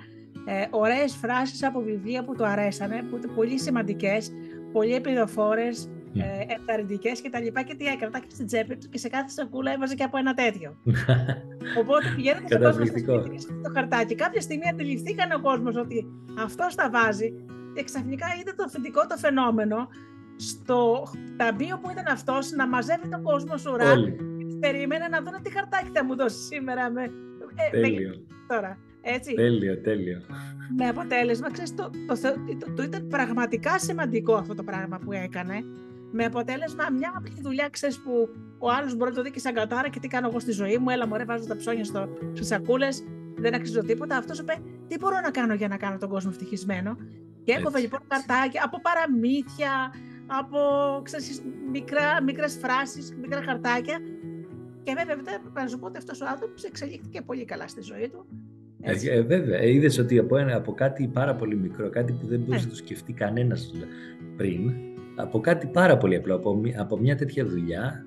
[0.45, 4.31] ε, ωραίες φράσεις από βιβλία που του αρέσανε, που ήταν πολύ σημαντικές,
[4.71, 6.19] πολύ επιδοφόρες, mm.
[6.19, 9.29] ε, ευθαρρυντικές και τα λοιπά και τι έκανε, τα στην τσέπη τους και σε κάθε
[9.29, 10.77] σακούλα έβαζε και από ένα τέτοιο.
[11.79, 14.15] Οπότε πηγαίνοντας στον κόσμο στο το χαρτάκι.
[14.15, 16.05] Κάποια στιγμή αντιληφθήκαν ο κόσμος ότι
[16.39, 17.33] αυτός τα βάζει
[17.75, 19.87] και ξαφνικά είδε το θετικό το φαινόμενο
[20.35, 23.93] στο ταμπίο που ήταν αυτός να μαζεύει τον κόσμο σουρά.
[24.59, 27.03] Περίμενε να δουν τι χαρτάκι θα μου δώσει σήμερα με,
[27.71, 27.87] ε, με,
[28.47, 28.77] τώρα.
[29.05, 29.33] Έτσι.
[29.33, 30.21] Τέλειο, τέλειο.
[30.77, 32.15] Με αποτέλεσμα, ξέρεις, το, το,
[32.59, 35.63] το, το, ήταν πραγματικά σημαντικό αυτό το πράγμα που έκανε.
[36.11, 39.53] Με αποτέλεσμα μια απλή δουλειά, ξέρεις, που ο άλλος μπορεί να το δει και σαν
[39.53, 40.89] κατάρα και τι κάνω εγώ στη ζωή μου.
[40.89, 43.03] Έλα, μωρέ, βάζω τα ψώνια στο, στις σακούλες,
[43.35, 44.17] δεν αξίζω τίποτα.
[44.17, 46.97] Αυτός είπε, τι μπορώ να κάνω για να κάνω τον κόσμο ευτυχισμένο;
[47.43, 49.93] Και έκοβε λοιπόν καρτάκια από παραμύθια,
[50.27, 50.59] από
[51.03, 53.97] ξέρεις, μικρά, μικρές φράσεις, μικρά χαρτάκια.
[54.83, 55.15] Και βέβαια,
[55.53, 58.25] να σου πω ότι αυτός ο άνθρωπος εξελίχθηκε πολύ καλά στη ζωή του.
[58.83, 62.27] Ε, ε, βέβαια, ε, είδες ότι από, ένα, από κάτι πάρα πολύ μικρό, κάτι που
[62.27, 62.63] δεν μπορούσε ναι.
[62.63, 63.73] να το σκεφτεί κανένας
[64.37, 64.73] πριν,
[65.15, 68.05] από κάτι πάρα πολύ απλό, από, από μια τέτοια δουλειά,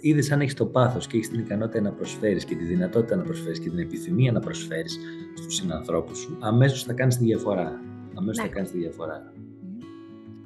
[0.00, 3.22] είδες αν έχεις το πάθος και έχεις την ικανότητα να προσφέρεις και τη δυνατότητα να
[3.22, 4.98] προσφέρεις και την επιθυμία να προσφέρεις
[5.36, 7.80] στους συνανθρώπους σου, αμέσως θα κάνεις τη διαφορά.
[8.14, 8.48] Αμέσως ναι.
[8.48, 9.32] θα κάνεις τη διαφορά.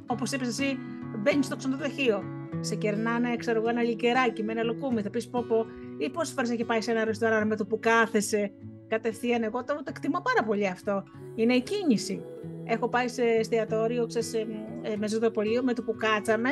[0.07, 0.79] Όπως είπες εσύ,
[1.23, 2.23] μπαίνεις στο ξενοδοχείο.
[2.61, 5.03] Σε κερνάνε, ξέρω εγώ, ένα λικεράκι με ένα λοκούμι.
[5.03, 5.67] Θα πεις πω, πω
[5.99, 8.53] ή πόσες φορές έχει πάει σε ένα ρεστοράν με το που κάθεσαι
[8.95, 9.43] κατευθείαν.
[9.43, 11.05] Εγώ το, το εκτιμώ πάρα πολύ αυτό.
[11.35, 12.25] Είναι η κίνηση.
[12.65, 16.51] Έχω πάει σε εστιατόριο, ξέρεις, ε, με ζωδοπολείο, με το που κάτσαμε.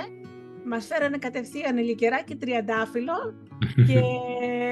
[0.65, 3.35] Μας φέρανε κατευθείαν λικεράκι τριαντάφυλλο
[3.87, 4.01] και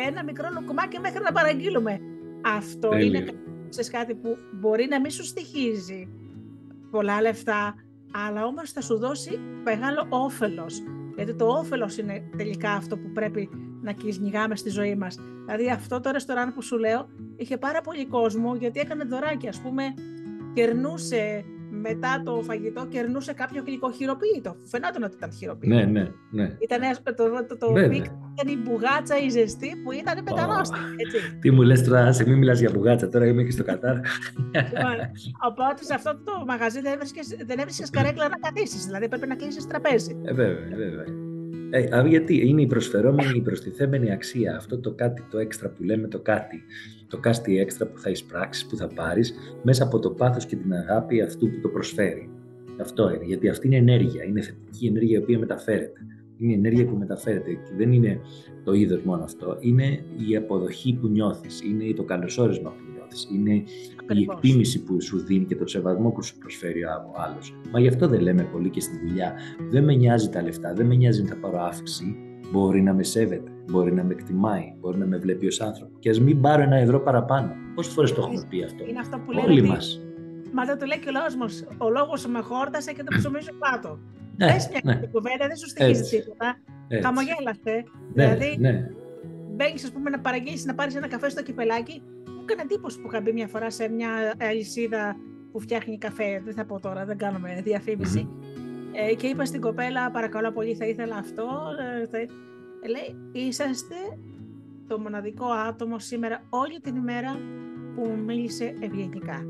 [0.06, 2.00] ένα μικρό λουκουμάκι μέχρι να παραγγείλουμε.
[2.44, 3.24] Αυτό είναι
[3.68, 6.08] σε κάτι που μπορεί να μην σου στοιχίζει
[6.90, 7.74] πολλά λεφτά,
[8.26, 10.82] αλλά όμως θα σου δώσει μεγάλο όφελος.
[11.18, 13.48] Γιατί το όφελος είναι τελικά αυτό που πρέπει
[13.82, 15.18] να κυνηγάμε στη ζωή μας.
[15.44, 19.48] Δηλαδή αυτό το ρεστοράν που σου λέω είχε πάρα πολύ κόσμο γιατί έκανε δωράκια.
[19.48, 19.82] Ας πούμε,
[20.54, 21.44] κερνούσε
[21.88, 24.56] μετά το φαγητό, κερνούσε κάποιο γλυκό χειροποίητο.
[24.64, 25.74] Φαινόταν ότι ήταν χειροποίητο.
[25.74, 26.56] Ναι, ναι, ναι.
[26.58, 30.78] Ήταν το, το, το, το ήταν η μπουγάτσα η ζεστή που ήταν μετανόστη.
[30.78, 31.38] Oh.
[31.40, 33.94] Τι μου λες τώρα, σε μην μιλάς για μπουγάτσα, τώρα είμαι και στο Κατάρ.
[33.94, 34.96] Λοιπόν,
[35.48, 39.34] οπότε σε αυτό το μαγαζί δεν έβρισκες, δεν έβρισκες καρέκλα να καθίσεις, δηλαδή πρέπει να
[39.34, 40.16] κλείσεις τραπέζι.
[40.24, 41.27] Ε, βέβαια, βέβαια.
[41.70, 46.08] Ε, γιατί είναι η προσφερόμενη, η προστιθέμενη αξία, αυτό το κάτι, το έξτρα που λέμε
[46.08, 46.62] το κάτι,
[47.08, 50.72] το κάτι έξτρα που θα εισπράξεις, που θα πάρεις, μέσα από το πάθος και την
[50.72, 52.30] αγάπη αυτού που το προσφέρει.
[52.80, 56.00] Αυτό είναι, γιατί αυτή είναι ενέργεια, είναι θετική ενέργεια η οποία μεταφέρεται.
[56.36, 58.20] Είναι η ενέργεια που μεταφέρεται και δεν είναι
[58.64, 62.87] το είδος μόνο αυτό, είναι η αποδοχή που νιώθεις, είναι το καλωσόρισμα που
[63.34, 63.52] είναι
[64.12, 67.54] η εκτίμηση που σου δίνει και το σεβασμό που σου προσφέρει ο άλλος.
[67.72, 69.32] Μα γι' αυτό δεν λέμε πολύ και στη δουλειά.
[69.70, 72.16] Δεν με νοιάζει τα λεφτά, δεν με νοιάζει να θα πάρω αύξηση.
[72.52, 75.98] Μπορεί να με σέβεται, μπορεί να με εκτιμάει, μπορεί να με βλέπει ως άνθρωπο.
[75.98, 77.52] Και ας μην πάρω ένα ευρώ παραπάνω.
[77.74, 80.00] Πόσες φορές το έχουμε πει αυτό; Είναι αυτό που Όλοι μας.
[80.52, 81.64] Μα δεν το λέει και ο λόγο μας.
[81.78, 83.98] Ο λόγος με χόρτασε και το ψωμίζω κάτω.
[84.36, 85.06] Ναι, Πες μια ναι.
[85.12, 86.58] κουβέντα, δεν σου στοιχίζει τίποτα.
[87.02, 87.84] Χαμογέλαστε.
[88.14, 88.90] Ναι, δηλαδή, ναι.
[89.56, 92.02] μπαίνεις, ας πούμε, να παραγγείλεις να πάρεις ένα καφέ στο κυπελάκι
[92.48, 95.16] έκανε εντύπωση που είχα μπει μια φορά σε μια αλυσίδα
[95.52, 96.42] που φτιάχνει καφέ.
[96.44, 97.62] Δεν θα πω τώρα, δεν κάνουμε
[98.92, 101.46] Ε, και είπα στην κοπέλα, παρακαλώ πολύ, θα ήθελα αυτό.
[102.02, 102.18] Ε, θα...
[102.18, 102.28] Ε,
[102.88, 103.94] λέει, είσαστε
[104.86, 107.38] το μοναδικό άτομο σήμερα όλη την ημέρα
[107.94, 109.44] που μου μίλησε ευγενικά.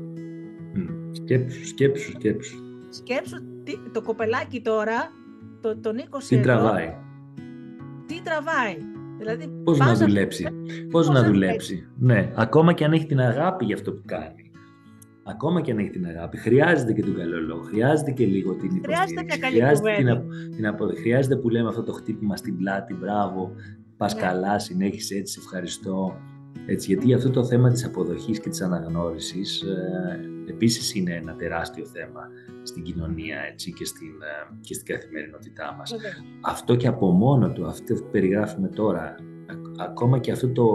[1.11, 2.57] Σκέψου, σκέψου, σκέψου.
[2.89, 3.43] Σκέψου
[3.91, 5.11] το κοπελάκι τώρα,
[5.61, 6.95] το, τον 20 Τι τραβάει;
[8.05, 8.77] Τι τραβάει;
[9.19, 10.47] Δηλαδή, πώς να δουλέψει.
[10.91, 11.87] Πώς, να δουλέψει.
[11.97, 14.51] Ναι, ακόμα και αν έχει την αγάπη για αυτό που κάνει.
[15.23, 18.75] Ακόμα και αν έχει την αγάπη, χρειάζεται και τον καλό λόγο, χρειάζεται και λίγο την
[18.75, 19.37] υποστήριξη.
[19.45, 23.51] Χρειάζεται, την, την χρειάζεται που λέμε αυτό το χτύπημα στην πλάτη, μπράβο,
[23.97, 24.21] πας ναι.
[24.21, 26.15] καλά, συνέχισε έτσι, ευχαριστώ.
[26.71, 31.85] Έτσι, γιατί αυτό το θέμα της αποδοχής και της αναγνώρισης ε, επίσης είναι ένα τεράστιο
[31.85, 32.21] θέμα
[32.63, 35.93] στην κοινωνία έτσι, και, στην, ε, και στην καθημερινότητά μας.
[36.41, 39.15] Αυτό και από μόνο του, αυτό που περιγράφουμε τώρα,
[39.77, 40.67] ακόμα και αυτό το,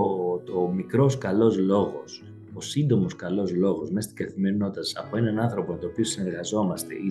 [0.44, 2.22] το μικρός καλός λόγος,
[2.54, 7.10] ο σύντομος καλός λόγος μέσα στην καθημερινότητα από έναν άνθρωπο με τον οποίο συνεργαζόμαστε ή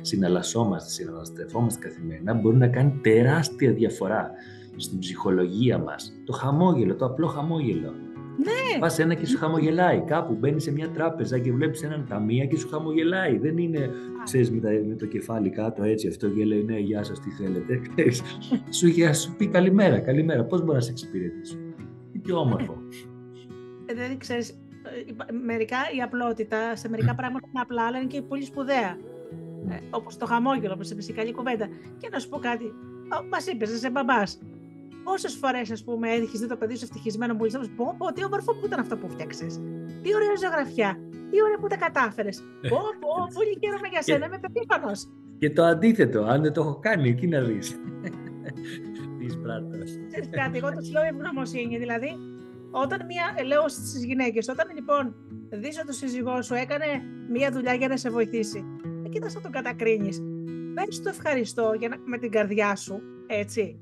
[0.00, 4.30] συναλλασσόμαστε, συναναστρεφόμαστε καθημερινά, μπορεί να κάνει τεράστια διαφορά
[4.76, 6.12] στην ψυχολογία μας.
[6.24, 7.94] Το χαμόγελο, το απλό χαμόγελο.
[8.36, 8.78] Ναι.
[8.78, 10.00] Πας ένα και σου χαμογελάει.
[10.00, 13.38] Κάπου μπαίνει σε μια τράπεζα και βλέπεις έναν ταμεία και σου χαμογελάει.
[13.38, 13.90] Δεν είναι,
[14.24, 17.80] ξέρεις, με, το κεφάλι κάτω έτσι αυτό και λέει Ναι, γεια σας, τι θέλετε.
[18.70, 20.44] σου, σου πει καλημέρα, καλημέρα.
[20.44, 21.56] Πώς μπορεί να σε εξυπηρετήσει;
[22.12, 22.78] Είναι πιο όμορφο.
[23.86, 28.22] Ε, δεν ξέρεις, ε, μερικά η απλότητα σε μερικά πράγματα είναι απλά, αλλά είναι και
[28.22, 28.98] πολύ σπουδαία.
[29.68, 31.68] Ε, Όπως το χαμόγελο, όπως είπες η καλή κουβέντα.
[31.98, 32.72] Και να σου πω κάτι.
[33.08, 34.38] Μα είπε, είσαι μπαμπάς.
[35.04, 38.24] Πόσες φορές, ας πούμε, έχει δει το παιδί σου ευτυχισμένο που λε, πω, πω, τι
[38.24, 39.60] όμορφο που ήταν αυτό που φτιάξες.
[40.02, 40.98] Τι ωραία ζωγραφιά.
[41.30, 42.42] Τι ωραία που τα κατάφερες.
[42.68, 45.08] πω, πω, πολύ χαίρομαι για σένα, είμαι περήφανος.
[45.38, 47.58] Και το αντίθετο, αν δεν το έχω κάνει, εκεί να δει.
[49.18, 49.90] Τι πράτας.
[50.08, 51.78] Ξέρεις κάτι, εγώ το λέω ευγνωμοσύνη.
[51.78, 52.10] Δηλαδή,
[52.70, 55.14] όταν μία, ε, λέω στις γυναίκες, όταν λοιπόν
[55.50, 56.86] δει ότι ο σύζυγό σου έκανε
[57.30, 58.64] μία δουλειά για να σε βοηθήσει,
[59.06, 60.22] εκεί θα τον κατακρίνεις.
[60.74, 63.80] Πες το ευχαριστώ για να, με την καρδιά σου, έτσι.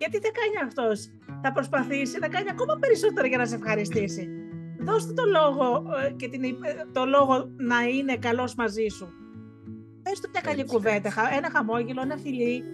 [0.00, 0.98] Γιατί δεν κάνει αυτός.
[1.42, 4.28] Θα προσπαθήσει να κάνει ακόμα περισσότερο για να σε ευχαριστήσει.
[4.78, 5.66] Δώστε το λόγο
[6.06, 6.54] ε, και την, ε,
[6.92, 9.06] το λόγο να είναι καλός μαζί σου.
[10.02, 12.64] Πες του μια καλή κουβέντα, ένα χαμόγελο, ένα φιλί,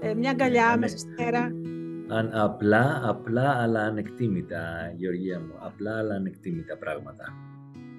[0.00, 1.50] ε, μια αγκαλιά μέσα στη μέρα.
[2.32, 4.60] απλά, απλά αλλά ανεκτήμητα,
[4.96, 5.54] Γεωργία μου.
[5.58, 7.24] Απλά αλλά ανεκτήμητα πράγματα.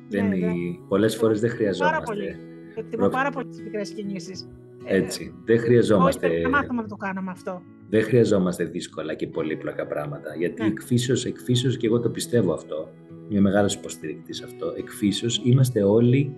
[0.10, 0.54] Ναι, δεν, ναι.
[0.88, 1.96] Πολλές φορές δεν χρειαζόμαστε.
[1.96, 2.38] Πάρα πολύ.
[2.76, 4.48] Εκτιμώ πάρα πολύ τις μικρές κινήσεις.
[4.86, 5.36] Έτσι.
[5.46, 6.28] δεν χρειαζόμαστε...
[6.28, 7.62] Όχι, μάθαμε να το κάνουμε αυτό.
[7.94, 10.36] Δεν χρειαζόμαστε δύσκολα και πολύπλοκα πράγματα.
[10.36, 10.68] Γιατί ναι.
[10.68, 12.90] εκφύσεως, εκφύσεως, και εγώ το πιστεύω αυτό,
[13.30, 16.36] είμαι μεγάλο υποστηρικτής αυτό, εκφύσεως είμαστε όλοι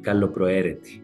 [0.00, 1.02] καλοπροαίρετοι.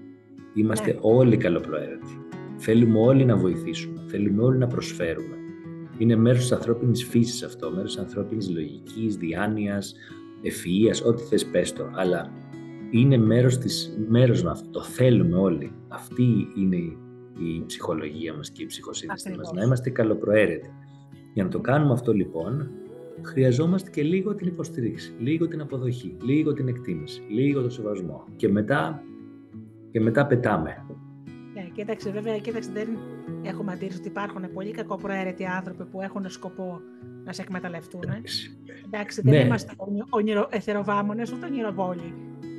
[0.54, 0.98] Είμαστε ναι.
[1.02, 2.26] όλοι καλοπροαίρετοι.
[2.56, 4.02] Θέλουμε όλοι να βοηθήσουμε.
[4.06, 5.36] Θέλουμε όλοι να προσφέρουμε.
[5.98, 9.94] Είναι μέρος της ανθρώπινης φύσης αυτό, μέρος της ανθρώπινης λογικής, διάνοιας,
[10.42, 12.32] ευφυΐας, ό,τι θες πες το, αλλά
[12.90, 15.72] είναι μέρος, της, μέρος με αυτό, το θέλουμε όλοι.
[15.88, 16.98] Αυτή είναι η,
[17.66, 20.70] ψυχολογία μας και η ψυχοσύνθεση μας, να είμαστε καλοπροαίρετοι.
[21.32, 22.70] Για να το κάνουμε αυτό λοιπόν,
[23.22, 28.48] χρειαζόμαστε και λίγο την υποστήριξη, λίγο την αποδοχή, λίγο την εκτίμηση, λίγο το σεβασμό και
[28.48, 29.02] μετά,
[29.90, 30.84] και μετά πετάμε.
[31.54, 32.88] Ναι, κοίταξε, βέβαια, κοίταξε, δεν
[33.42, 36.80] έχουμε αντίρρηση ότι υπάρχουν πολύ κακοπροαίρετοι άνθρωποι που έχουν σκοπό
[37.24, 38.02] να σε εκμεταλλευτούν.
[38.84, 39.40] Εντάξει, δεν ναι.
[39.40, 39.72] είμαστε
[40.10, 42.14] ονειρο, εθεροβάμονες, ούτε ονειροβόλοι.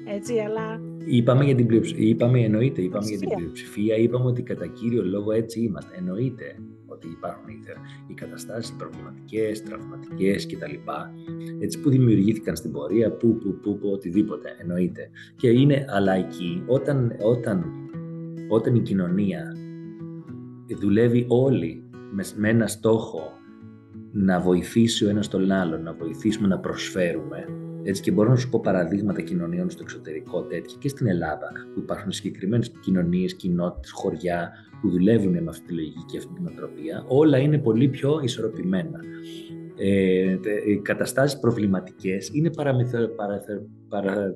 [0.06, 0.82] Έτσι, αλλά...
[1.06, 5.32] Είπαμε για την πλειοψηφία, είπαμε, εννοείται, είπαμε για την πλειοψηφία, είπαμε ότι κατά κύριο λόγο
[5.32, 5.96] έτσι είμαστε.
[5.98, 7.50] Εννοείται ότι υπάρχουν
[8.08, 10.74] οι καταστάσεις οι προβληματικές, τραυματικές κτλ.
[11.60, 15.10] Έτσι που δημιουργήθηκαν στην πορεία, που, που, που, που, οτιδήποτε, εννοείται.
[15.36, 17.66] Και είναι, αλλά εκεί, όταν, όταν,
[18.50, 19.56] όταν η κοινωνία
[20.80, 23.32] δουλεύει όλοι μες, με ένα στόχο
[24.12, 27.65] να βοηθήσει ο ένας τον άλλον, να βοηθήσουμε να προσφέρουμε.
[27.88, 31.80] Έτσι και μπορώ να σου πω παραδείγματα κοινωνιών στο εξωτερικό τέτοια και στην Ελλάδα που
[31.80, 37.06] υπάρχουν συγκεκριμένες κοινωνίες, κοινότητες, χωριά που δουλεύουν με αυτή τη λογική και αυτή την οτροπία.
[37.08, 39.00] Όλα είναι πολύ πιο ισορροπημένα.
[39.78, 43.08] Ε, οι καταστάσεις προβληματικές είναι παραμεθο,
[43.90, 44.36] παρα,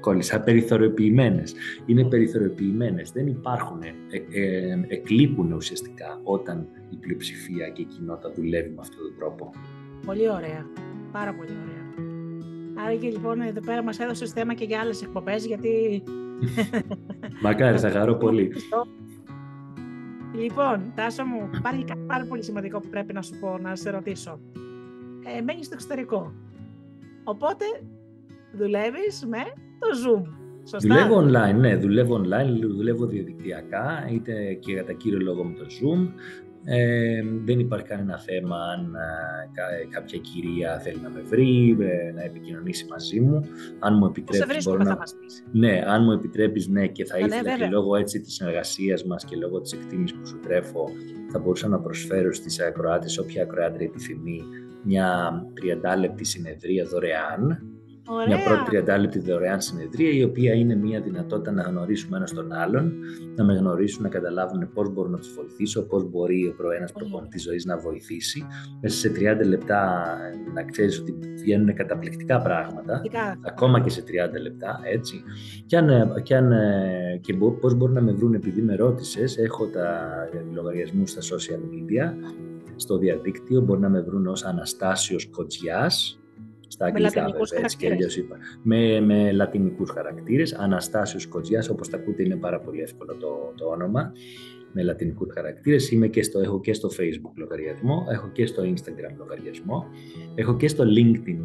[0.00, 1.54] κόλλησα, περιθωριοποιημένες.
[1.86, 3.92] Είναι περιθωριοποιημένες, δεν υπάρχουν, ε,
[4.40, 9.50] ε, εκλείπουν ουσιαστικά όταν η πλειοψηφία και η κοινότητα δουλεύει με αυτόν τον τρόπο.
[10.06, 10.66] Πολύ ωραία,
[11.12, 11.75] πάρα πολύ ωραία.
[12.78, 16.02] Άρα και λοιπόν εδώ πέρα μας έδωσες θέμα και για άλλες εκπομπές γιατί...
[17.42, 18.52] Μακάρι, θα χαρώ πολύ.
[20.34, 23.90] Λοιπόν, Τάσο μου, υπάρχει κάτι πάρα πολύ σημαντικό που πρέπει να σου πω, να σε
[23.90, 24.40] ρωτήσω.
[25.36, 26.32] Ε, μένεις στο εξωτερικό.
[27.24, 27.64] Οπότε
[28.52, 29.42] δουλεύεις με
[29.78, 30.22] το Zoom.
[30.68, 35.54] Σωστά; Δουλεύω online, ναι, δουλεύω online, δουλεύω διαδικτυακά, είτε και για τα κύριο λόγο με
[35.54, 36.08] το Zoom.
[36.68, 42.22] Ε, δεν υπάρχει κανένα θέμα αν ε, κάποια κυρία θέλει να με βρει, ε, να
[42.22, 43.40] επικοινωνήσει μαζί μου.
[43.78, 44.98] Αν μου επιτρέπεις, μπορώ να...
[45.52, 49.36] Ναι, αν μου επιτρέπεις, ναι, και θα ήθελα και λόγω έτσι της συνεργασίας μας και
[49.36, 50.88] λόγω της εκτίμησης που σου τρέφω,
[51.32, 54.42] θα μπορούσα να προσφέρω στις ακροάτες, όποια ακροάτρια επιθυμεί,
[54.84, 55.30] μια
[55.94, 57.62] 30 λεπτή συνεδρία δωρεάν,
[58.08, 58.26] Ωραία.
[58.26, 62.52] Μια πρώτη 30 λεπτή δωρεάν συνεδρία, η οποία είναι μια δυνατότητα να γνωρίσουμε ένας τον
[62.52, 62.92] άλλον,
[63.36, 67.42] να με γνωρίσουν, να καταλάβουν πώς μπορώ να τους βοηθήσω, πώς μπορεί ο ένα προπονητής
[67.42, 68.46] ζωής να βοηθήσει.
[68.80, 70.04] Μέσα σε 30 λεπτά
[70.54, 73.02] να ξέρεις ότι βγαίνουν καταπληκτικά πράγματα,
[73.46, 75.22] ακόμα και σε 30 λεπτά, έτσι.
[75.66, 76.52] Και, αν, και, αν,
[77.20, 80.08] και πώς μπορούν να με βρουν, επειδή με ρώτησες, έχω τα
[80.52, 82.14] λογαριασμούς στα social media,
[82.76, 86.20] στο διαδίκτυο, μπορεί να με βρουν ως Αναστάσιος Κοτζιάς,
[86.66, 88.36] στα αγγλικά βέβαια, έτσι και αλλιώς είπα.
[88.62, 93.66] Με, με λατινικούς χαρακτήρες, Αναστάσιος Κοτζιάς, όπως τα ακούτε είναι πάρα πολύ εύκολο το, το
[93.66, 94.12] όνομα,
[94.72, 95.90] με λατινικούς χαρακτήρες.
[95.90, 99.86] Είμαι και στο, έχω και στο Facebook λογαριασμό, έχω και στο Instagram λογαριασμό,
[100.34, 101.38] έχω και στο LinkedIn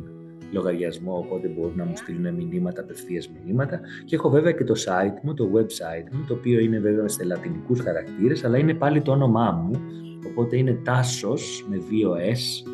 [0.51, 3.79] λογαριασμό, οπότε μπορούν να μου στείλουν μηνύματα, απευθείας μηνύματα.
[4.05, 7.23] Και έχω βέβαια και το site μου, το website μου, το οποίο είναι βέβαια σε
[7.23, 9.81] λατινικούς χαρακτήρες, αλλά είναι πάλι το όνομά μου,
[10.27, 12.69] οπότε είναι τάσος με δύο S,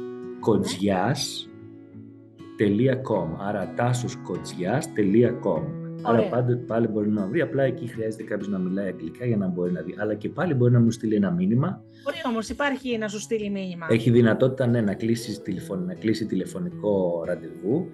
[2.57, 8.87] κοτζιάς, άρα τάσοσκοτσιάς.com Άρα πάντα, πάλι μπορεί να βρει, απλά εκεί χρειάζεται κάποιος να μιλάει
[8.87, 9.95] αγγλικά για να μπορεί να δει.
[9.97, 11.83] Αλλά και πάλι μπορεί να μου στείλει ένα μήνυμα.
[12.03, 13.87] Μπορεί όμως, υπάρχει να σου στείλει μήνυμα.
[13.89, 17.89] Έχει δυνατότητα ναι, να, κλείσει τηλεφων, να κλείσει τηλεφωνικό ραντεβού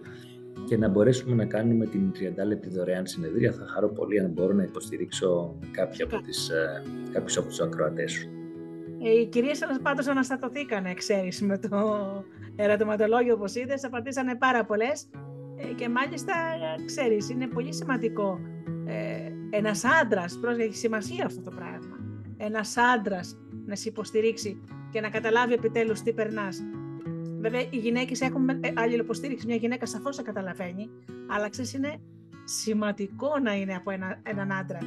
[0.66, 2.12] και να μπορέσουμε να κάνουμε την
[2.44, 3.52] 30 λεπτή δωρεάν συνεδρία.
[3.52, 8.12] Θα χαρώ πολύ αν μπορώ να υποστηρίξω κάποια από τις, ε, κάποιους από τους ακροατές
[8.12, 8.43] σου.
[9.04, 12.14] Ε, οι κυρίες πάντως αναστατωθήκανε, ξέρεις, με το
[12.56, 15.10] ερωτηματολόγιο όπως είδες, απαντήσανε πάρα πολλές
[15.56, 16.34] ε, και μάλιστα,
[16.86, 18.40] ξέρεις, είναι πολύ σημαντικό
[18.86, 21.98] ε, ένας άντρας, πρόσεχε, έχει σημασία αυτό το πράγμα,
[22.38, 24.62] ένας άντρας να σε υποστηρίξει
[24.92, 26.64] και να καταλάβει επιτέλους τι περνάς.
[27.40, 30.90] Βέβαια, οι γυναίκες έχουν ε, αλληλοποστήριξη, μια γυναίκα σαφώς θα καταλαβαίνει,
[31.28, 31.98] αλλά ξέρεις, είναι
[32.44, 34.80] σημαντικό να είναι από ένα, έναν άντρα.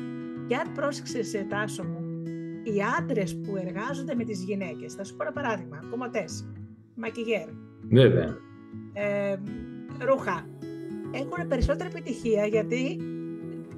[0.46, 2.05] Και αν πρόσεξες, σε τάσο μου,
[2.70, 6.46] οι άντρες που εργάζονται με τις γυναίκες, θα σου πω ένα παράδειγμα, κομματές,
[6.94, 7.48] μακιγέρ,
[7.90, 8.36] Βέβαια.
[8.92, 9.36] Ε,
[10.04, 10.46] ρούχα,
[11.12, 12.98] έχουν περισσότερη επιτυχία γιατί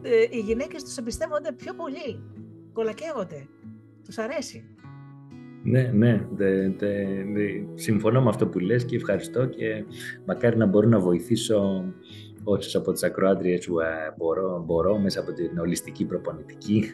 [0.03, 2.23] ε, οι γυναίκες τους εμπιστεύονται πιο πολύ,
[2.73, 3.47] κολακεύονται,
[4.05, 4.65] τους αρέσει.
[5.63, 6.95] Ναι, ναι, δε, δε,
[7.75, 9.85] συμφωνώ με αυτό που λες και ευχαριστώ και
[10.27, 11.85] μακάρι να μπορώ να βοηθήσω
[12.51, 16.93] όσες από τις ακροάτριες σου ε, μπορώ, μπορώ μέσα από την ολιστική προπονητική,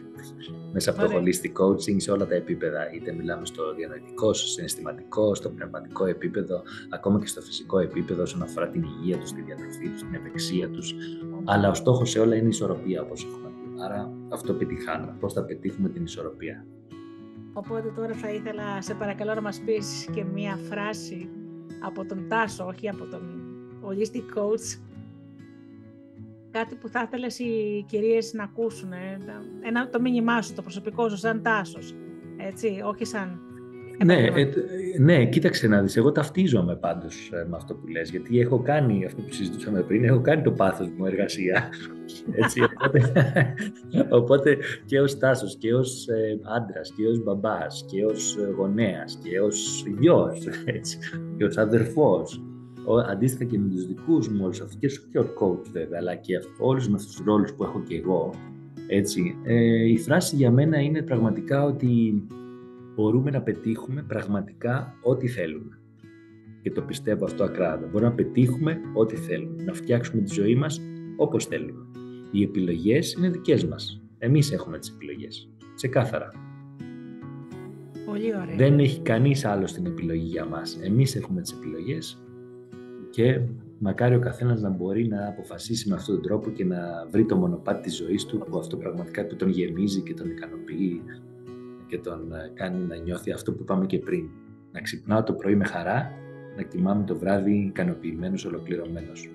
[0.71, 5.35] μέσα από το holistic coaching σε όλα τα επίπεδα, είτε μιλάμε στο διανοητικό, στο συναισθηματικό,
[5.35, 9.89] στο πνευματικό επίπεδο, ακόμα και στο φυσικό επίπεδο όσον αφορά την υγεία τους, τη διατροφή
[9.89, 10.95] τους, την ευεξία τους.
[11.43, 13.83] Αλλά ο στόχος σε όλα είναι η ισορροπία όπως έχουμε πει.
[13.83, 15.15] Άρα αυτό πετυχάνουμε.
[15.19, 16.65] Πώς θα πετύχουμε την ισορροπία.
[17.53, 21.29] Οπότε τώρα θα ήθελα, σε παρακαλώ να μας πεις και μία φράση
[21.85, 23.21] από τον Τάσο, όχι από τον
[23.83, 24.84] holistic coach,
[26.59, 29.17] κάτι που θα ήθελες οι κυρίες να ακούσουν, ε,
[29.61, 31.95] ένα, το μήνυμά σου, το προσωπικό σου, σαν Τάσος,
[32.37, 33.39] έτσι, όχι σαν
[34.03, 34.49] ναι, ε,
[34.99, 39.05] ναι, κοίταξε να δεις, εγώ ταυτίζομαι πάντως ε, με αυτό που λες, γιατί έχω κάνει
[39.05, 41.69] αυτό που συζητούσαμε πριν, έχω κάνει το πάθος μου εργασία.
[42.43, 43.23] Έτσι, οπότε,
[44.09, 49.39] οπότε και ως Τάσος και ως ε, άντρας και ως μπαμπάς και ως γονέας και
[49.39, 50.97] ως γιος έτσι,
[51.37, 52.54] και ως αδερφός ο,
[53.09, 56.87] αντίστοιχα και με τους δικούς μου όλους αυτούς και ως coach βέβαια αλλά και όλους
[56.89, 58.31] με αυτούς τους ρόλους που έχω και εγώ
[58.87, 62.23] έτσι, ε, η φράση για μένα είναι πραγματικά ότι
[62.95, 65.79] μπορούμε να πετύχουμε πραγματικά ό,τι θέλουμε.
[66.61, 67.85] Και το πιστεύω αυτό ακράδαντα.
[67.85, 69.63] Μπορούμε να πετύχουμε ό,τι θέλουμε.
[69.63, 70.81] Να φτιάξουμε τη ζωή μας
[71.17, 71.85] όπως θέλουμε.
[72.31, 74.01] Οι επιλογές είναι δικές μας.
[74.17, 75.49] Εμείς έχουμε τις επιλογές.
[75.75, 76.31] Ξεκάθαρα.
[78.05, 78.55] Πολύ ωραία.
[78.55, 80.79] Δεν έχει κανείς άλλο την επιλογή για μας.
[80.83, 82.24] Εμείς έχουμε τις επιλογές
[83.15, 83.41] και
[83.79, 87.35] μακάρι ο καθένας να μπορεί να αποφασίσει με αυτόν τον τρόπο και να βρει το
[87.35, 91.01] μονοπάτι της ζωής του που αυτό πραγματικά τον γεμίζει και τον ικανοποιεί
[91.87, 94.29] και τον ε, κάνει να νιώθει αυτό που είπαμε και πριν.
[94.71, 96.11] Να ξυπνάω το πρωί με χαρά,
[96.55, 99.29] να κοιμάμαι το βράδυ ικανοποιημένος, ολοκληρωμένος.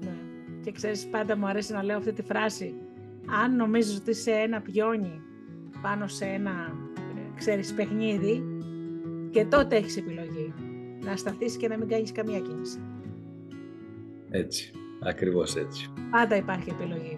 [0.00, 0.14] Ναι.
[0.60, 2.74] Και ξέρεις, πάντα μου αρέσει να λέω αυτή τη φράση.
[3.42, 5.20] Αν νομίζεις ότι είσαι ένα πιόνι
[5.82, 6.50] πάνω σε ένα,
[6.96, 8.42] ε, ξέρεις, παιχνίδι,
[9.30, 10.52] και τότε έχεις επιλογή.
[11.04, 12.78] Να σταθείς και να μην κάνεις καμία κίνηση.
[14.30, 14.72] Έτσι.
[15.02, 15.92] Ακριβώς έτσι.
[16.10, 17.16] Πάντα υπάρχει επιλογή.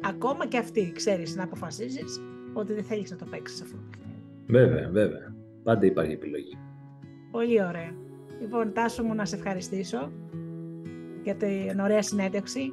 [0.00, 2.20] Ακόμα και αυτή, ξέρεις, να αποφασίζεις
[2.52, 4.20] ότι δεν θέλεις να το παίξεις αυτό το παιχνίδι.
[4.46, 5.34] Βέβαια, βέβαια.
[5.62, 6.58] Πάντα υπάρχει επιλογή.
[7.30, 7.94] Πολύ ωραία.
[8.40, 10.12] Λοιπόν, Τάσο μου να σε ευχαριστήσω
[11.22, 12.72] για την ωραία συνέντευξη.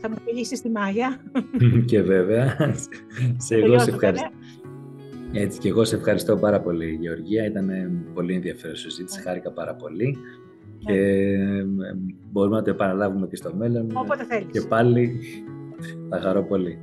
[0.00, 1.20] Θα μου φιλήσεις τη Μάγια.
[1.84, 2.74] και βέβαια.
[3.36, 4.30] σε εγώ σε ευχαριστώ.
[5.32, 7.44] Έτσι και εγώ σε ευχαριστώ πάρα πολύ Γεωργία.
[7.44, 7.70] Ήταν
[8.14, 9.20] πολύ ενδιαφέρον συζήτηση.
[9.20, 10.16] Χάρηκα πάρα πολύ.
[10.84, 10.92] Ναι.
[10.92, 11.36] Και
[12.30, 13.90] μπορούμε να το επαναλάβουμε και στο μέλλον.
[13.94, 14.50] Όποτε θέλεις.
[14.50, 15.20] Και πάλι
[16.08, 16.78] θα χαρώ πολύ.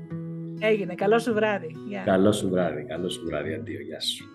[0.59, 0.95] Έγινε.
[0.95, 1.75] Καλό σου βράδυ.
[2.05, 2.85] Καλό σου βράδυ.
[2.87, 3.53] Καλό σου βράδυ.
[3.53, 3.81] Αντίο.
[3.81, 4.25] Γεια σου.